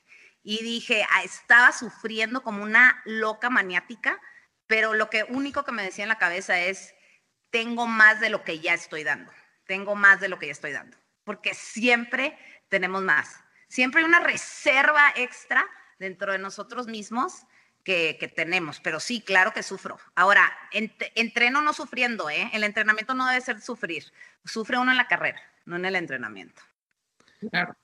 [0.45, 4.21] Y dije, ah, estaba sufriendo como una loca maniática,
[4.67, 6.95] pero lo que único que me decía en la cabeza es,
[7.53, 9.31] tengo más de lo que ya estoy dando,
[9.67, 12.37] tengo más de lo que ya estoy dando, porque siempre
[12.69, 13.39] tenemos más,
[13.69, 15.65] siempre hay una reserva extra
[15.99, 17.47] dentro de nosotros mismos
[17.85, 19.99] que, tenemos, pero sí, claro que sufro.
[20.15, 22.49] Ahora, entreno no sufriendo, ¿eh?
[22.53, 24.05] El entrenamiento no debe ser sufrir,
[24.45, 26.63] sufre uno en la carrera, no en el entrenamiento.
[27.51, 27.77] Claro.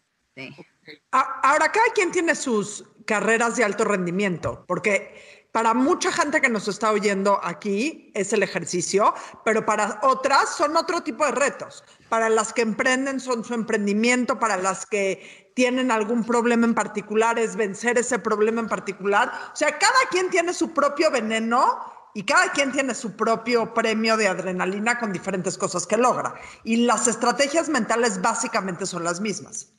[1.10, 6.68] Ahora, cada quien tiene sus carreras de alto rendimiento, porque para mucha gente que nos
[6.68, 11.82] está oyendo aquí es el ejercicio, pero para otras son otro tipo de retos.
[12.08, 17.38] Para las que emprenden son su emprendimiento, para las que tienen algún problema en particular
[17.38, 19.32] es vencer ese problema en particular.
[19.52, 21.78] O sea, cada quien tiene su propio veneno
[22.14, 26.34] y cada quien tiene su propio premio de adrenalina con diferentes cosas que logra.
[26.62, 29.72] Y las estrategias mentales básicamente son las mismas.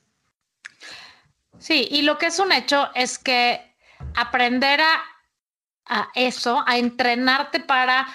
[1.60, 3.76] Sí, y lo que es un hecho es que
[4.16, 5.00] aprender a
[5.90, 8.06] a eso, a entrenarte para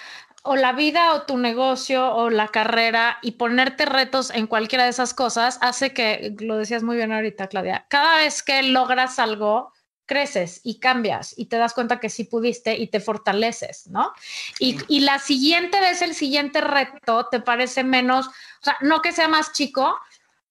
[0.42, 4.90] o la vida o tu negocio o la carrera y ponerte retos en cualquiera de
[4.90, 9.72] esas cosas hace que, lo decías muy bien ahorita, Claudia, cada vez que logras algo,
[10.06, 14.12] creces y cambias y te das cuenta que sí pudiste y te fortaleces, ¿no?
[14.60, 19.10] Y, y, la siguiente vez, el siguiente reto te parece menos, o sea, no que
[19.10, 19.98] sea más chico,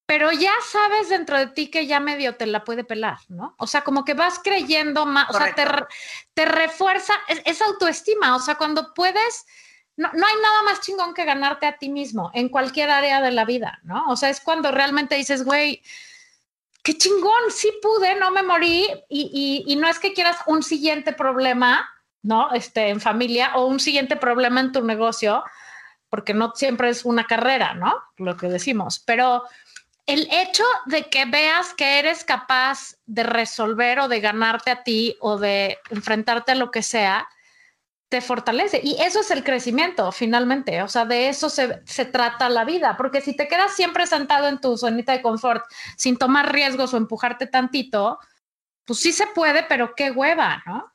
[0.06, 3.56] pero ya sabes dentro de ti que ya medio te la puede pelar, ¿no?
[3.58, 7.14] O sea, como que vas creyendo más, o sea, te, refuerza
[7.46, 9.46] esa autoestima, o sea, cuando puedes,
[9.98, 13.32] no, no, hay nada más chingón que ganarte a ti mismo en cualquier área de
[13.32, 14.06] la vida, ¿no?
[14.08, 15.82] O sea, es cuando realmente dices, güey,
[16.84, 20.62] qué chingón, sí pude, no me morí, y, y, y no es que quieras un
[20.62, 21.90] siguiente problema,
[22.22, 22.52] ¿no?
[22.54, 25.44] Este, en familia o un siguiente problema en tu negocio,
[26.10, 28.04] porque no siempre es una carrera, ¿no?
[28.18, 29.44] Lo que decimos, pero
[30.06, 35.18] el hecho de que veas que eres capaz de resolver o de ganarte a ti
[35.20, 37.28] o de enfrentarte a lo que sea,
[38.10, 38.82] te fortalece.
[38.84, 40.84] Y eso es el crecimiento, finalmente.
[40.84, 42.96] O sea, de eso se, se, trata la vida.
[42.98, 45.64] Porque si te quedas siempre sentado en tu zonita de confort
[45.98, 48.20] sin tomar riesgos o empujarte tantito,
[48.86, 50.95] pues sí se puede, pero qué hueva, ¿no?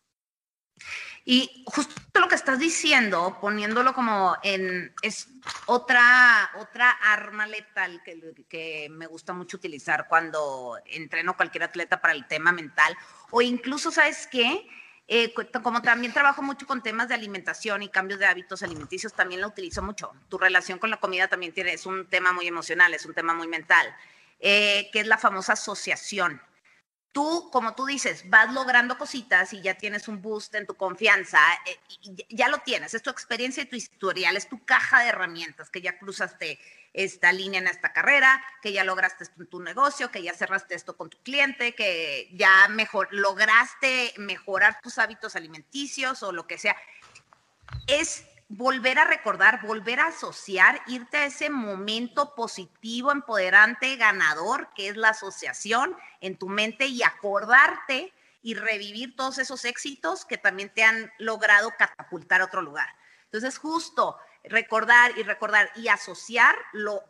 [1.24, 5.28] Y justo lo que estás diciendo, poniéndolo como en, es
[5.66, 12.14] otra, otra arma letal que, que me gusta mucho utilizar cuando entreno cualquier atleta para
[12.14, 12.96] el tema mental,
[13.30, 14.66] o incluso, ¿sabes qué?
[15.12, 19.40] Eh, como también trabajo mucho con temas de alimentación y cambios de hábitos alimenticios, también
[19.40, 20.12] lo utilizo mucho.
[20.28, 23.34] Tu relación con la comida también tiene, es un tema muy emocional, es un tema
[23.34, 23.92] muy mental,
[24.38, 26.40] eh, que es la famosa asociación.
[27.12, 31.40] Tú, como tú dices, vas logrando cositas y ya tienes un boost en tu confianza,
[31.66, 35.70] eh, ya lo tienes, es tu experiencia y tu historial, es tu caja de herramientas
[35.70, 36.60] que ya cruzaste
[36.92, 40.74] esta línea en esta carrera, que ya lograste esto en tu negocio, que ya cerraste
[40.74, 46.58] esto con tu cliente, que ya mejor lograste mejorar tus hábitos alimenticios o lo que
[46.58, 46.76] sea.
[47.86, 54.88] Es volver a recordar, volver a asociar, irte a ese momento positivo, empoderante, ganador, que
[54.88, 60.74] es la asociación en tu mente y acordarte y revivir todos esos éxitos que también
[60.74, 62.88] te han logrado catapultar a otro lugar.
[63.26, 67.04] Entonces, justo recordar y recordar y asociar lo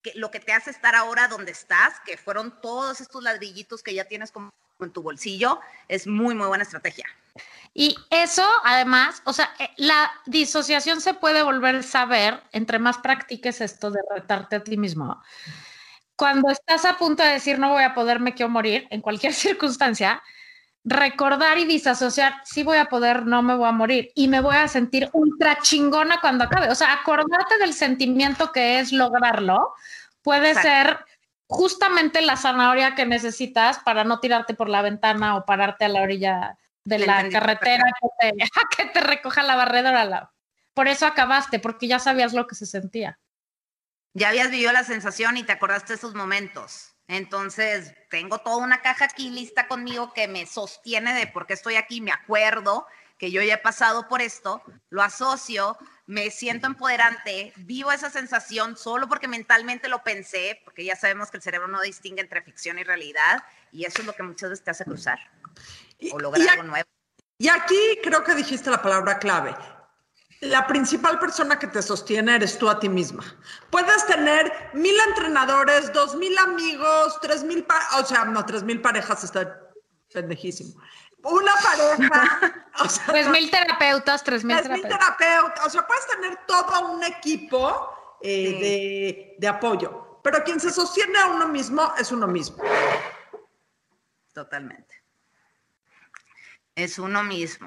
[0.00, 3.92] que, lo que te hace estar ahora donde estás, que fueron todos estos ladrillitos que
[3.92, 4.50] ya tienes como
[4.84, 7.06] en tu bolsillo, es muy, muy buena estrategia.
[7.78, 12.98] Y eso, además, o sea, eh, la disociación se puede volver a saber entre más
[12.98, 15.22] practiques esto de retarte a ti mismo.
[16.16, 19.34] Cuando estás a punto de decir no voy a poder, me quiero morir, en cualquier
[19.34, 20.22] circunstancia,
[20.84, 24.56] recordar y disasociar, sí voy a poder, no me voy a morir y me voy
[24.56, 26.70] a sentir ultra chingona cuando acabe.
[26.70, 29.74] O sea, acordarte del sentimiento que es lograrlo
[30.22, 31.04] puede ser
[31.48, 36.02] justamente la zanahoria que necesitas para no tirarte por la ventana o pararte a la
[36.02, 38.36] orilla de la carretera que te,
[38.76, 40.32] que te, recoja la barredora.
[40.74, 43.18] Por eso acabaste, porque ya sabías lo que se sentía.
[44.14, 46.94] Ya habías vivido la sensación y te acordaste de esos momentos.
[47.08, 51.76] Entonces, tengo toda una caja aquí lista conmigo que me sostiene de por qué estoy
[51.76, 52.86] aquí, me acuerdo
[53.18, 58.76] que yo ya he pasado por esto, lo asocio, me siento empoderante, vivo esa sensación
[58.76, 62.78] solo porque mentalmente lo pensé, porque ya sabemos que el cerebro no distingue entre ficción
[62.78, 63.42] y realidad,
[63.72, 65.18] y eso es lo que muchas veces te hace cruzar
[66.12, 66.88] o lograr algo nuevo.
[67.38, 69.54] Y aquí creo que dijiste la palabra clave,
[70.40, 73.24] la principal persona que te sostiene eres tú a ti misma.
[73.70, 77.66] Puedes tener mil entrenadores, dos mil amigos, tres mil,
[77.98, 79.60] o sea, no, tres mil parejas está
[80.12, 80.80] pendejísimo.
[81.26, 82.62] Una pareja.
[82.78, 85.64] O sea, tres mil terapeutas, tres mil terapeutas.
[85.64, 90.20] O sea, puedes tener todo un equipo eh, de, de apoyo.
[90.22, 92.62] Pero quien se sostiene a uno mismo es uno mismo.
[94.34, 95.02] Totalmente.
[96.74, 97.66] Es uno mismo.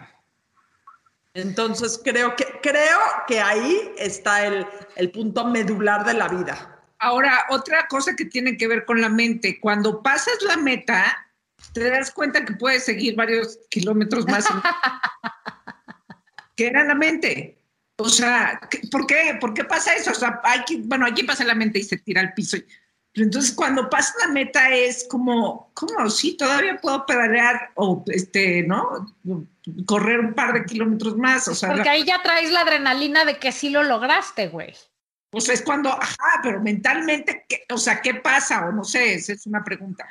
[1.34, 6.80] Entonces creo que, creo que ahí está el, el punto medular de la vida.
[7.00, 11.29] Ahora, otra cosa que tiene que ver con la mente, cuando pasas la meta,
[11.80, 14.46] te das cuenta que puedes seguir varios kilómetros más.
[16.56, 17.58] que era la mente.
[17.98, 18.60] O sea,
[18.92, 19.38] ¿por qué?
[19.39, 20.12] ¿Por qué pasa eso?
[20.12, 22.58] O sea, hay que, bueno, aquí pasa la mente y se tira al piso.
[23.12, 26.10] Pero entonces cuando pasa la meta es como, ¿cómo?
[26.10, 29.13] Sí, todavía puedo pedalear o, este, ¿no?
[29.86, 31.48] correr un par de kilómetros más.
[31.48, 34.74] O sea, Porque ahí ya traes la adrenalina de que sí lo lograste, güey.
[35.30, 38.68] Pues es cuando, ajá, pero mentalmente, ¿qué, o sea, ¿qué pasa?
[38.68, 40.06] O no sé, esa es una pregunta.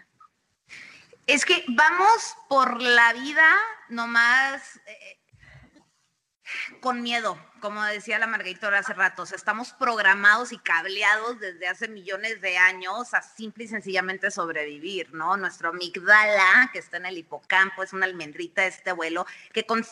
[1.29, 3.55] Es que vamos por la vida
[3.91, 5.21] nomás eh,
[6.81, 12.41] con miedo, como decía la Margarita hace rato, estamos programados y cableados desde hace millones
[12.41, 15.37] de años a simple y sencillamente sobrevivir, ¿no?
[15.37, 19.85] Nuestro amigdala, que está en el hipocampo, es una almendrita de este vuelo, que con,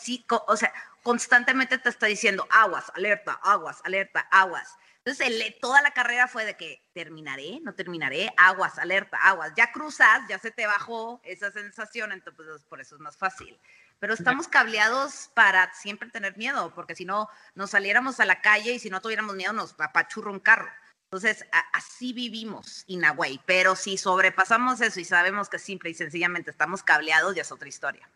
[0.47, 0.73] o sea,
[1.03, 4.75] constantemente te está diciendo aguas, alerta, aguas, alerta, aguas.
[5.07, 9.53] Entonces, toda la carrera fue de que terminaré, no terminaré, aguas, alerta, aguas.
[9.55, 13.57] Ya cruzas, ya se te bajó esa sensación, entonces pues, por eso es más fácil
[13.99, 18.73] pero estamos cableados para siempre tener miedo, porque si no, nos saliéramos a la calle
[18.73, 20.69] y si no tuviéramos miedo, nos apachurra un carro.
[21.05, 26.83] Entonces, así vivimos, Inagüey, pero si sobrepasamos eso y sabemos que simple y sencillamente estamos
[26.83, 28.07] cableados, ya es otra historia.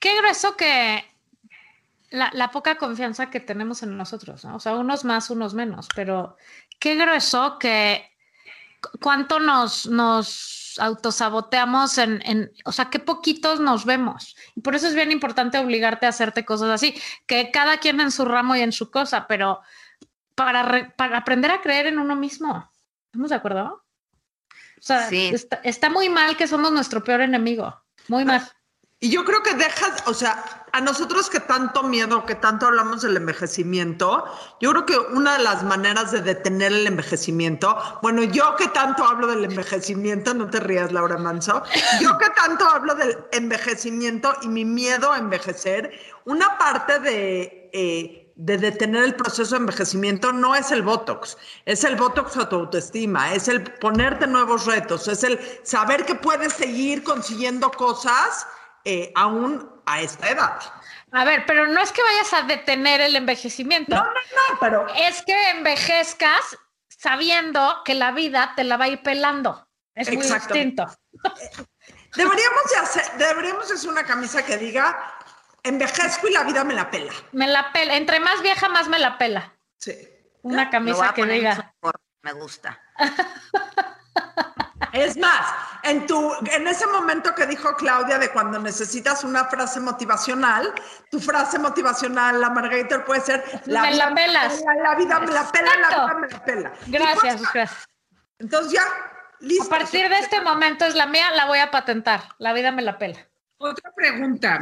[0.00, 1.13] Qué grueso que
[2.14, 4.56] la, la, poca confianza que tenemos en nosotros, ¿no?
[4.56, 6.36] O sea, unos más, unos menos, pero
[6.78, 8.10] qué grueso que
[9.00, 14.36] cuánto nos, nos autosaboteamos en, en, o sea, qué poquitos nos vemos.
[14.54, 16.94] Y por eso es bien importante obligarte a hacerte cosas así,
[17.26, 19.60] que cada quien en su ramo y en su cosa, pero
[20.34, 22.70] para, para aprender a creer en uno mismo.
[23.06, 23.84] ¿Estamos de acuerdo?
[24.78, 28.46] O sea, está, está, muy mal que somos nuestro peor enemigo, muy mal.
[29.00, 33.02] Y yo creo que dejas, o sea, a nosotros que tanto miedo, que tanto hablamos
[33.02, 34.24] del envejecimiento,
[34.60, 39.04] yo creo que una de las maneras de detener el envejecimiento, bueno, yo que tanto
[39.04, 41.62] hablo del envejecimiento, no te rías, Laura Manso,
[42.00, 45.92] yo que tanto hablo del envejecimiento y mi miedo a envejecer,
[46.24, 47.70] una parte de...
[47.72, 51.36] eh, de detener el proceso de envejecimiento no es el Botox,
[51.66, 56.16] es el Botox a tu autoestima, es el ponerte nuevos retos, es el saber que
[56.16, 58.44] puedes seguir consiguiendo cosas
[58.84, 60.58] eh, aún a esta edad.
[61.12, 63.94] A ver, pero no es que vayas a detener el envejecimiento.
[63.94, 66.58] No, no, no, pero Es que envejezcas
[66.88, 69.68] sabiendo que la vida te la va a ir pelando.
[69.94, 70.86] Es muy distinto.
[72.16, 75.14] deberíamos de hacer, deberíamos de hacer una camisa que diga
[75.62, 77.12] envejezco y la vida me la pela.
[77.32, 77.96] Me la pela.
[77.96, 79.54] Entre más vieja, más me la pela.
[79.78, 79.96] Sí.
[80.42, 81.74] Una camisa que diga.
[82.22, 82.80] Me gusta.
[84.92, 89.80] Es más, en tu, en ese momento que dijo Claudia de cuando necesitas una frase
[89.80, 90.72] motivacional,
[91.10, 94.54] tu frase motivacional, la Margarita puede ser Me vida la pelas.
[94.60, 96.72] pela, la vida me la pela, la vida me la pela.
[96.86, 97.84] Y Gracias, pues, gracias.
[98.38, 98.82] entonces ya,
[99.40, 99.64] listo.
[99.64, 102.22] A partir de este momento es la mía, la voy a patentar.
[102.38, 103.18] La vida me la pela.
[103.58, 104.58] Otra pregunta.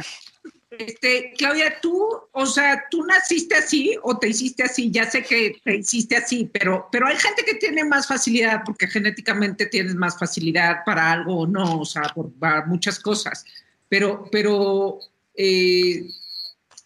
[0.79, 5.59] Este, Claudia, tú, o sea, tú naciste así o te hiciste así, ya sé que
[5.63, 10.17] te hiciste así, pero, pero hay gente que tiene más facilidad porque genéticamente tienes más
[10.17, 13.45] facilidad para algo o no, o sea, por para muchas cosas.
[13.89, 14.99] Pero, pero,
[15.35, 16.05] eh,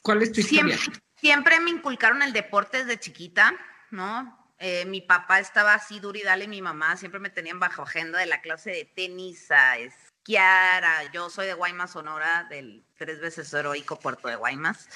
[0.02, 0.78] ¿cuál es tu historia?
[0.78, 3.54] Siempre, siempre me inculcaron el deporte desde chiquita,
[3.92, 4.38] ¿no?
[4.60, 8.20] Eh, mi papá estaba así duro y dale, mi mamá siempre me tenían bajo agenda
[8.20, 10.84] de la clase de tenis a esquiar.
[10.84, 14.90] a- yo soy de Guaymas, Sonora, del tres veces heroico puerto de Guaymas.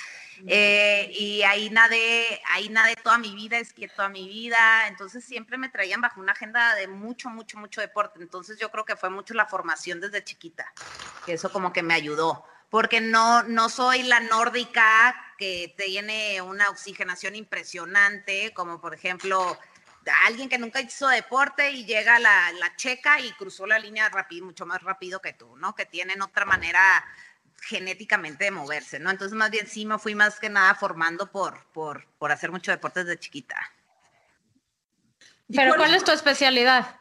[0.47, 4.87] Eh, y ahí nadé, ahí nadé toda mi vida, esquié toda mi vida.
[4.87, 8.19] Entonces siempre me traían bajo una agenda de mucho, mucho, mucho deporte.
[8.21, 10.73] Entonces yo creo que fue mucho la formación desde chiquita,
[11.25, 16.69] que eso como que me ayudó porque no, no soy la nórdica que tiene una
[16.69, 19.59] oxigenación impresionante, como por ejemplo
[20.25, 24.45] alguien que nunca hizo deporte y llega la, la checa y cruzó la línea rápido,
[24.45, 25.75] mucho más rápido que tú, ¿no?
[25.75, 27.05] Que tienen otra manera
[27.61, 29.09] genéticamente de moverse, ¿no?
[29.09, 32.71] Entonces más bien sí me fui más que nada formando por, por, por hacer mucho
[32.71, 33.55] deporte desde chiquita.
[35.47, 36.99] ¿Y Pero cuál ¿cuál es es tu especialidad?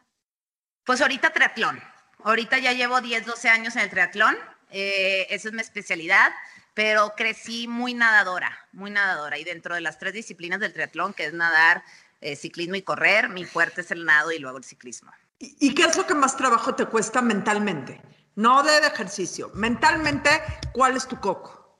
[0.85, 1.81] Pues ahorita triatlón.
[2.25, 4.37] Ahorita ya llevo 10, 12 años en el triatlón.
[4.71, 6.33] eh, esa es mi especialidad,
[6.75, 9.39] pero crecí muy nadadora, muy nadadora.
[9.39, 11.83] Y dentro de las tres disciplinas del triatlón, que es nadar,
[12.21, 15.11] eh, ciclismo y correr, mi fuerte es el nado y luego el ciclismo.
[15.39, 18.01] ¿Y y qué es lo que más trabajo te cuesta mentalmente?
[18.41, 19.51] No de ejercicio.
[19.53, 20.31] Mentalmente,
[20.73, 21.79] ¿cuál es tu coco?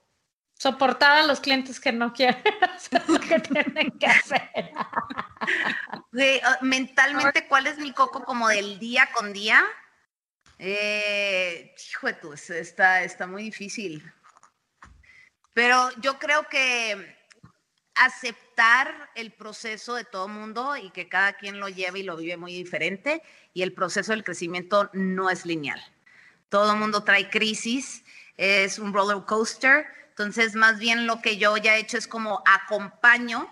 [0.59, 2.43] Soportar a los clientes que no quieren
[2.75, 4.51] hacer lo que tienen que hacer.
[6.13, 9.65] De, ah, mentalmente, ¿cuál es mi coco como del día con día?
[10.59, 14.05] Eh, hijo es- está, está muy difícil.
[15.55, 17.17] Pero yo creo que
[17.95, 22.37] aceptar el proceso de todo mundo y que cada quien lo lleve y lo vive
[22.37, 23.23] muy diferente
[23.55, 25.83] y el proceso del crecimiento no es lineal.
[26.51, 28.05] Todo mundo trae crisis,
[28.37, 32.43] es un roller coaster, entonces más bien lo que yo ya he hecho es como
[32.45, 33.49] acompaño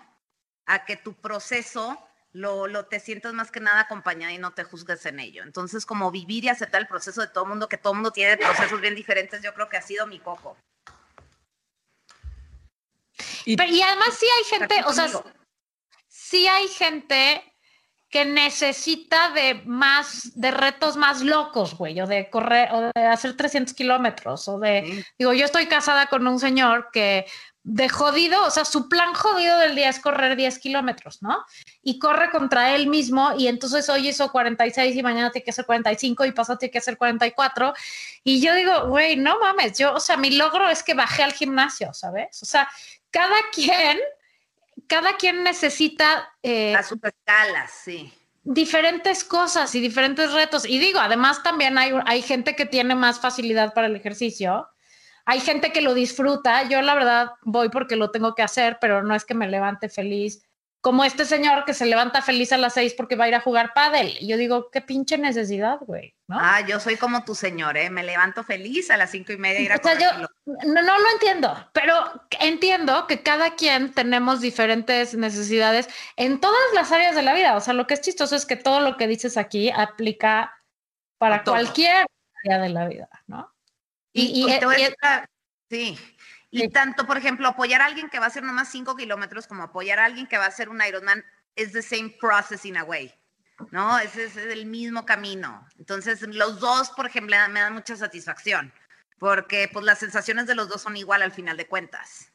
[0.67, 1.97] a que tu proceso
[2.31, 5.41] lo, lo te sientas más que nada acompañada y no te juzgues en ello.
[5.41, 8.79] Entonces, como vivir y aceptar el proceso de todo mundo, que todo mundo tiene procesos
[8.79, 10.55] bien diferentes, yo creo que ha sido mi coco.
[13.57, 15.09] Pero- y además sí hay gente, o sea,
[16.07, 17.43] sí hay gente
[18.09, 23.37] que necesita de más, de retos más locos, güey, o de correr, o de hacer
[23.37, 25.03] 300 kilómetros, o de, Sí.
[25.19, 27.25] digo, yo estoy casada con un señor que
[27.63, 31.43] de jodido, o sea, su plan jodido del día es correr 10 kilómetros, ¿no?
[31.83, 35.65] Y corre contra él mismo y entonces hoy hizo 46 y mañana tiene que hacer
[35.65, 37.73] 45 y pasado tiene que hacer 44.
[38.23, 41.33] Y yo digo, güey, no mames, yo, o sea, mi logro es que bajé al
[41.33, 42.41] gimnasio, ¿sabes?
[42.41, 42.67] O sea,
[43.11, 43.99] cada quien,
[44.89, 48.11] cada quien necesita eh, A sus escalas, sí.
[48.43, 50.65] diferentes cosas y diferentes retos.
[50.65, 54.67] Y digo, además también hay, hay gente que tiene más facilidad para el ejercicio.
[55.25, 56.67] Hay gente que lo disfruta.
[56.67, 59.87] Yo la verdad voy porque lo tengo que hacer, pero no es que me levante
[59.87, 60.43] feliz.
[60.81, 63.41] Como este señor que se levanta feliz a las seis porque va a ir a
[63.41, 64.17] jugar pádel.
[64.19, 66.37] Y yo digo, qué pinche necesidad, güey, ¿no?
[66.39, 67.89] Ah, yo soy como tu señor, ¿eh?
[67.89, 70.11] Me levanto feliz a las cinco y media ir a O sea, yo
[70.45, 71.95] no, no lo entiendo, pero
[72.39, 77.55] entiendo que cada quien tenemos diferentes necesidades en todas las áreas de la vida.
[77.55, 80.53] O sea, lo que es chistoso es que todo lo que dices aquí aplica
[81.17, 82.05] para cualquier
[82.45, 83.51] área de la vida, ¿no?
[84.13, 84.45] Y,
[85.67, 85.97] sí.
[86.51, 86.69] Y Sí.
[86.69, 89.97] tanto, por ejemplo, apoyar a alguien que va a hacer nomás 5 kilómetros como apoyar
[89.97, 91.25] a alguien que va a hacer un Ironman
[91.55, 93.18] es the same process in a way,
[93.71, 93.99] ¿no?
[93.99, 95.67] Ese es el mismo camino.
[95.77, 98.73] Entonces, los dos, por ejemplo, me dan mucha satisfacción,
[99.17, 102.31] porque pues las sensaciones de los dos son igual al final de cuentas.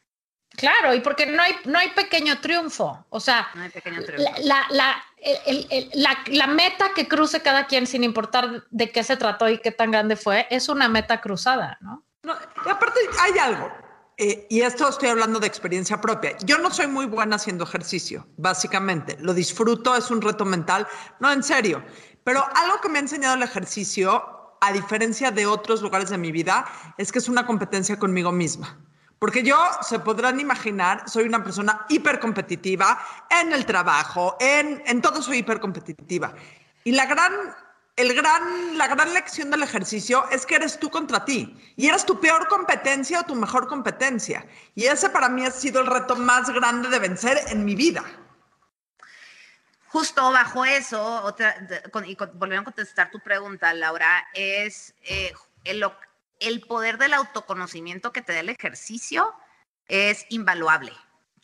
[0.56, 3.04] Claro, y porque no hay, no hay pequeño triunfo.
[3.10, 4.32] O sea, No hay pequeño triunfo.
[4.44, 5.04] la, la,
[5.46, 9.48] el- el- la- la meta que cruce cada quien, sin importar de qué se trató
[9.48, 12.04] y qué tan grande fue, es una meta cruzada, ¿no?
[12.22, 13.70] No, y aparte hay algo,
[14.16, 16.36] eh, y esto estoy hablando de experiencia propia.
[16.38, 19.16] Yo no soy muy buena haciendo ejercicio, básicamente.
[19.20, 20.86] Lo disfruto, es un reto mental.
[21.18, 21.84] No, en serio.
[22.22, 26.30] Pero algo que me ha enseñado el ejercicio, a diferencia de otros lugares de mi
[26.30, 26.64] vida,
[26.96, 28.78] es que es una competencia conmigo misma.
[29.18, 32.98] Porque yo, se podrán imaginar, soy una persona hipercompetitiva
[33.30, 36.34] en el trabajo, en, en todo soy hipercompetitiva.
[36.84, 37.32] Y la gran,
[37.96, 41.56] el gran, la gran lección del ejercicio es que eres tú contra ti.
[41.76, 44.46] Y eres tu peor competencia o tu mejor competencia.
[44.74, 48.04] Y ese para mí ha sido el reto más grande de vencer en mi vida.
[49.88, 51.36] Justo bajo eso,
[52.04, 55.32] y volviendo a contestar tu pregunta, Laura, es eh,
[55.62, 55.84] el,
[56.40, 59.32] el poder del autoconocimiento que te da el ejercicio
[59.86, 60.92] es invaluable.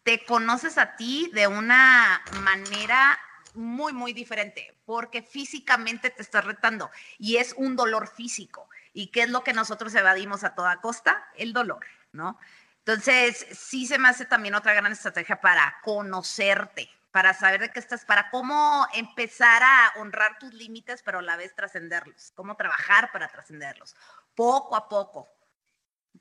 [0.02, 3.20] Te conoces a ti de una manera
[3.60, 8.68] muy, muy diferente, porque físicamente te estás retando y es un dolor físico.
[8.92, 11.28] ¿Y qué es lo que nosotros evadimos a toda costa?
[11.36, 12.38] El dolor, ¿no?
[12.78, 17.78] Entonces, sí se me hace también otra gran estrategia para conocerte, para saber de qué
[17.78, 23.12] estás, para cómo empezar a honrar tus límites, pero a la vez trascenderlos, cómo trabajar
[23.12, 23.94] para trascenderlos,
[24.34, 25.28] poco a poco,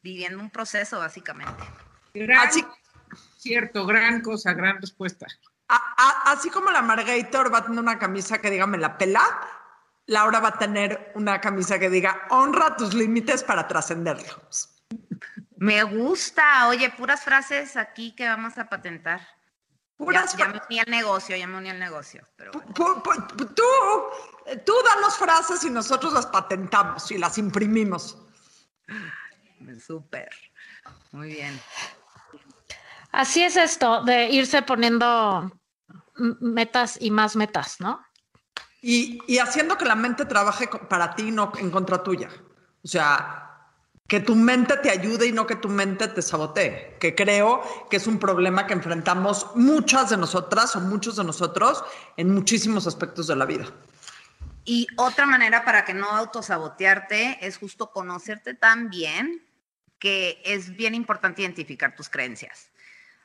[0.02, 1.64] viviendo un proceso básicamente.
[2.14, 2.66] Gran, Así-
[3.38, 5.26] cierto, gran cosa, gran respuesta.
[5.70, 8.98] A- a- así como la Margator va a tener una camisa que diga me la
[8.98, 9.22] pela,
[10.08, 14.70] Laura va a tener una camisa que diga honra tus límites para trascenderlos.
[15.58, 19.22] Me gusta, oye, puras frases aquí que vamos a patentar.
[19.98, 22.26] Puras ya, ya me uní al negocio, ya me uní al negocio.
[22.38, 22.74] Pero bueno.
[22.74, 28.18] Pu- pu- pu- tú, tú danos frases y nosotros las patentamos y las imprimimos.
[29.86, 30.30] Súper.
[31.12, 31.62] Muy bien.
[33.12, 35.52] Así es esto de irse poniendo
[36.40, 38.06] metas y más metas, ¿no?
[38.82, 42.30] Y, y haciendo que la mente trabaje para ti y no en contra tuya.
[42.84, 43.50] O sea,
[44.10, 46.98] que tu mente te ayude y no que tu mente te sabotee.
[47.00, 51.84] Que creo que es un problema que enfrentamos muchas de nosotras o muchos de nosotros
[52.18, 53.66] en muchísimos aspectos de la vida.
[54.66, 59.46] Y otra manera para que no autosabotearte es justo conocerte tan bien
[60.00, 62.72] que es bien importante identificar tus creencias.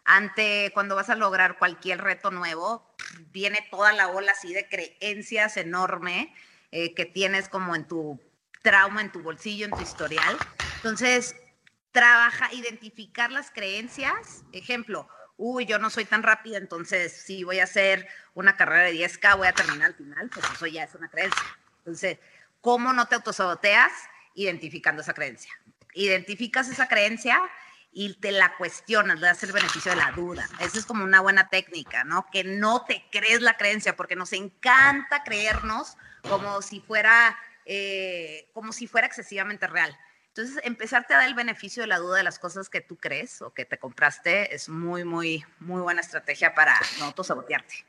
[0.04, 2.94] Ante cuando vas a lograr cualquier reto nuevo,
[3.32, 6.34] viene toda la ola así de creencias enorme
[6.70, 8.20] eh, que tienes como en tu
[8.62, 10.36] trauma, en tu bolsillo, en tu historial.
[10.76, 11.36] Entonces,
[11.92, 14.44] trabaja, identificar las creencias.
[14.52, 18.92] Ejemplo, uy, yo no soy tan rápida, entonces si voy a hacer una carrera de
[18.92, 21.42] 10K, voy a terminar al final, pues eso ya es una creencia.
[21.78, 22.18] Entonces,
[22.60, 23.92] ¿cómo no te autosaboteas?
[24.34, 25.52] Identificando esa creencia.
[25.94, 27.40] Identificas esa creencia
[27.96, 30.48] y te la cuestionas, le das el beneficio de la duda.
[30.60, 32.26] Esa es como una buena técnica, ¿no?
[32.32, 35.96] Que no te crees la creencia, porque nos encanta creernos
[36.28, 39.96] como si fuera, eh, como si fuera excesivamente real.
[40.28, 43.40] Entonces, empezarte a dar el beneficio de la duda de las cosas que tú crees
[43.40, 47.86] o que te compraste es muy, muy, muy buena estrategia para no autosabotearte.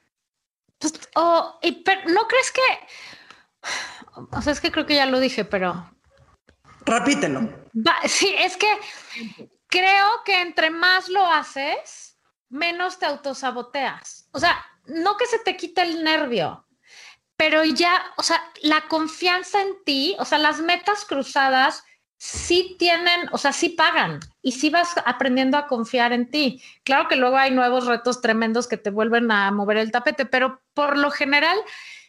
[0.77, 2.61] Pues, o- y per- ¿No crees que...
[4.31, 5.91] O sea, es que creo que ya lo dije, pero
[6.85, 7.41] Repítelo.
[7.75, 8.67] Va- sí, es que
[9.75, 12.17] creo que entre más lo haces,
[12.47, 14.29] menos te autosaboteas.
[14.31, 16.65] O sea, no que se te quite el nervio,
[17.35, 21.83] pero ya, o sea, la confianza en ti, o sea, las metas cruzadas
[22.17, 26.63] sí tienen, o sea, sí pagan y sí vas aprendiendo a confiar en ti.
[26.85, 30.61] Claro que luego hay nuevos retos tremendos que te vuelven a mover el tapete, pero
[30.73, 31.57] por lo general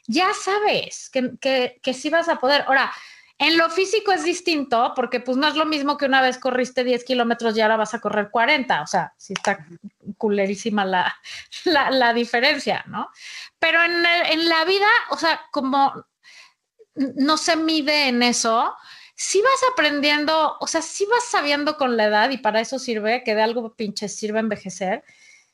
[0.06, 2.62] ya sabes que, que, que sí vas a poder.
[2.68, 2.92] Ahora,
[3.39, 6.84] en lo físico es distinto porque pues no es lo mismo que una vez corriste
[6.84, 8.82] 10 kilómetros y ahora vas a correr 40.
[8.82, 9.66] O sea, sí está
[10.16, 11.14] culerísima la,
[11.64, 13.11] la, la diferencia, ¿no?
[13.59, 15.93] Pero en, el- en la vida, o sea, como
[16.95, 18.74] no se mide en eso,
[19.14, 23.22] sí vas aprendiendo, o sea, sí vas sabiendo con la edad y para eso sirve,
[23.24, 25.05] que de algo pinche sirve envejecer,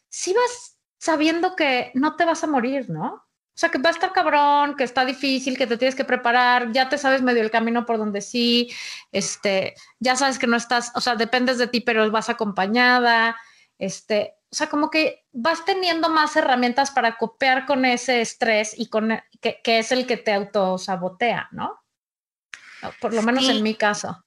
[0.08, 3.24] sí vas sabiendo que no te vas a morir, ¿no?
[3.54, 6.72] O sea, que va a estar cabrón, que está difícil, que te tienes que preparar,
[6.72, 8.72] ya te sabes medio el camino por donde sí,
[9.12, 13.36] este, ya sabes que no estás, o sea, dependes de ti, pero vas acompañada,
[13.78, 18.88] este, o sea, como que vas teniendo más herramientas para copiar con ese estrés y
[18.88, 21.78] con e- que, que es el que te autosabotea, ¿no?
[23.00, 23.50] Por lo menos Sí.
[23.50, 24.24] en mi caso.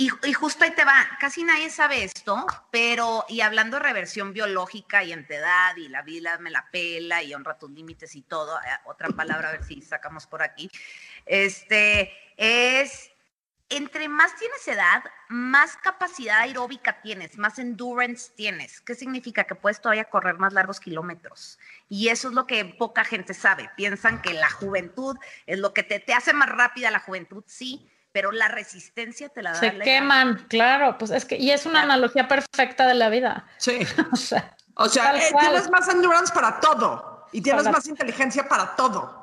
[0.00, 4.32] Y, y justo ahí te va, casi nadie sabe esto, pero, y hablando de reversión
[4.32, 8.60] biológica y entidad, y la vida me la pela, y honra tus límites y todo,
[8.60, 10.70] eh, otra palabra, a ver si sacamos por aquí,
[11.26, 13.10] este, es
[13.70, 18.80] entre más tienes edad, más capacidad aeróbica tienes, más endurance tienes.
[18.80, 19.44] ¿Qué significa?
[19.44, 21.58] Que puedes todavía correr más largos kilómetros.
[21.88, 23.68] Y eso es lo que poca gente sabe.
[23.76, 27.90] Piensan que la juventud es lo que te, te hace más rápida la juventud, sí,
[28.12, 29.60] pero la resistencia te la da.
[29.60, 33.46] Se queman, claro, pues es que, y es una analogía perfecta de la vida.
[33.58, 33.78] Sí.
[34.12, 38.74] o sea, o sea eh, tienes más endurance para todo y tienes más inteligencia para
[38.76, 39.18] todo.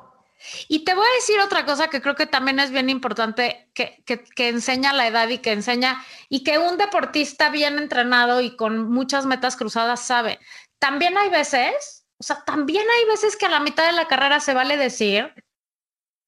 [0.68, 4.02] Y te voy a decir otra cosa que creo que también es bien importante, que,
[4.04, 8.90] que, enseña la edad y que enseña, y que un deportista bien entrenado y con
[8.90, 10.38] muchas metas cruzadas sabe.
[10.78, 14.40] También hay veces, o sea, también hay veces que a la mitad de la carrera
[14.40, 15.32] se vale decir,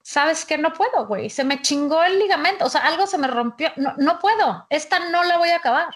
[0.09, 3.27] sabes que no puedo, güey, se me chingó el ligamento, o sea, algo se me
[3.27, 5.95] rompió, no, no puedo, esta no la voy a acabar,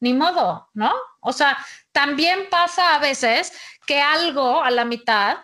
[0.00, 0.92] ni modo, ¿no?
[1.20, 1.56] O sea,
[1.92, 3.52] también pasa a veces
[3.86, 5.38] que algo a la mitad...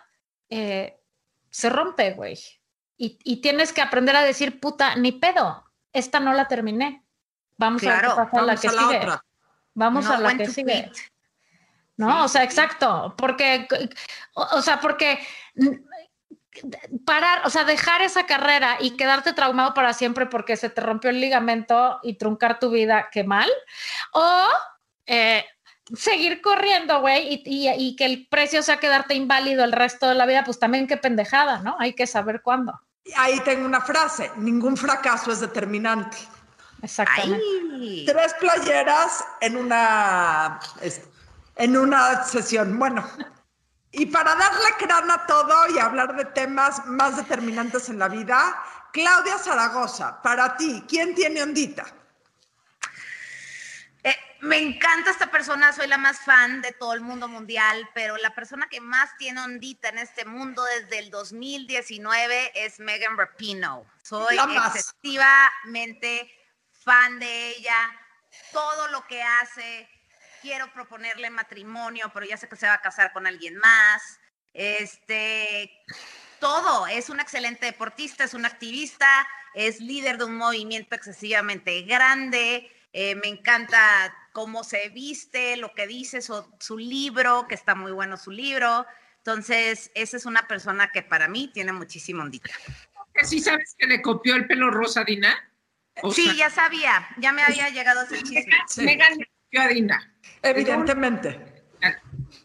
[0.49, 0.99] Eh,
[1.55, 2.37] se rompe, güey.
[2.97, 7.05] Y, tienes que aprender a decir, puta, ni pedo, esta no la terminé.
[7.57, 8.01] Vamos a,
[8.41, 9.07] la que sigue.
[9.73, 10.91] Vamos a la que sigue.
[11.95, 13.69] No, o sea, exacto, porque,
[14.33, 15.25] o, sea, porque
[17.05, 21.09] parar, o sea, dejar esa carrera y quedarte traumado para siempre porque se te rompió
[21.09, 23.49] el ligamento y truncar tu vida, qué mal.
[24.13, 24.47] O
[25.05, 25.45] eh,
[25.93, 30.43] seguir corriendo, güey, y, que el precio sea quedarte inválido el resto de la vida,
[30.43, 31.75] pues también qué pendejada, ¿no?
[31.79, 32.79] Hay que saber cuándo.
[33.15, 36.17] Ahí tengo una frase, ningún fracaso es determinante.
[36.81, 38.03] Exactamente.
[38.05, 40.59] Tres playeras en una,
[41.55, 42.77] en una sesión.
[42.77, 43.07] Bueno,
[43.97, 48.61] y para darle crán a todo y hablar de temas más determinantes en la vida,
[48.91, 51.85] Claudia Zaragoza, para ti, ¿quién tiene ondita?
[54.41, 58.35] me encanta esta persona, soy la más fan de todo el mundo mundial, pero la
[58.35, 63.85] persona que más tiene ondita en este mundo desde el 2019 es Megan Rapino.
[64.03, 66.31] Soy excesivamente
[66.71, 67.91] fan de ella,
[68.51, 69.89] todo lo que hace,
[70.45, 74.19] quiero proponerle matrimonio, pero ya sé que se va a casar con alguien más.
[74.53, 75.71] Este,
[76.39, 82.71] todo, es una excelente deportista, es una activista, es líder de un movimiento excesivamente grande,
[82.93, 87.91] eh, me encanta cómo se viste, lo que dice, su, su, libro, que está muy
[87.91, 88.85] bueno su libro.
[89.17, 92.51] Entonces, esa es una persona que para mí tiene muchísimo ondita.
[93.23, 95.35] ¿Sí sabes que le copió el pelo rosa a Dina?
[96.13, 98.55] sí, ya sabía, ya me había llegado ese chisme.
[98.77, 100.14] Megan le copió a Dina.
[100.41, 101.63] Evidentemente.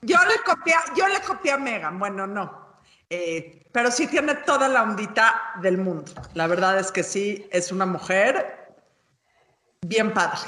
[0.03, 2.81] Yo le copié, yo le copié a Megan, bueno, no.
[3.09, 6.13] Eh, pero sí tiene toda la ondita del mundo.
[6.35, 8.61] La verdad es que sí, es una mujer
[9.83, 10.41] Bien padre.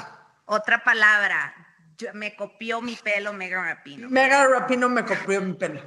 [0.45, 1.53] Otra palabra.
[2.13, 4.09] me copió mi pelo Megan Rapino.
[4.09, 5.81] Megan Rapino me copió mi pelo.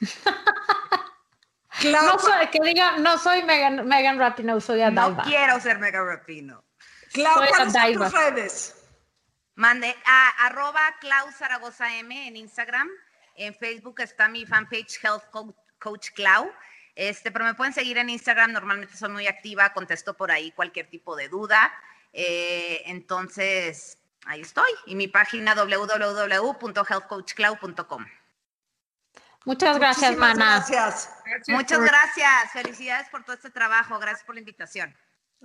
[1.84, 5.08] no soy, que diga, no soy Megan, Megan Rapino, soy Adaiva.
[5.08, 6.64] No quiero ser Megan Rapino.
[7.12, 8.77] Clau, ¿cuáles son tus redes?
[9.58, 12.88] Mande a arroba Clau Zaragoza M en Instagram.
[13.34, 15.24] En Facebook está mi fanpage Health
[15.80, 16.52] Coach, Clau.
[16.94, 18.52] Este, pero me pueden seguir en Instagram.
[18.52, 21.72] Normalmente soy muy activa, contesto por ahí cualquier tipo de duda.
[22.12, 24.70] Eh, entonces, ahí estoy.
[24.86, 28.06] Y mi página www.healthcoachcloud.com.
[29.44, 30.64] Muchas gracias, Mana.
[30.68, 31.10] Gracias.
[31.48, 32.52] Muchas gracias.
[32.52, 33.98] Felicidades por todo este trabajo.
[33.98, 34.96] Gracias por la invitación.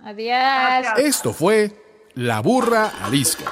[0.03, 0.85] Adiós.
[0.97, 1.71] Esto fue
[2.13, 3.51] La Burra Arisca.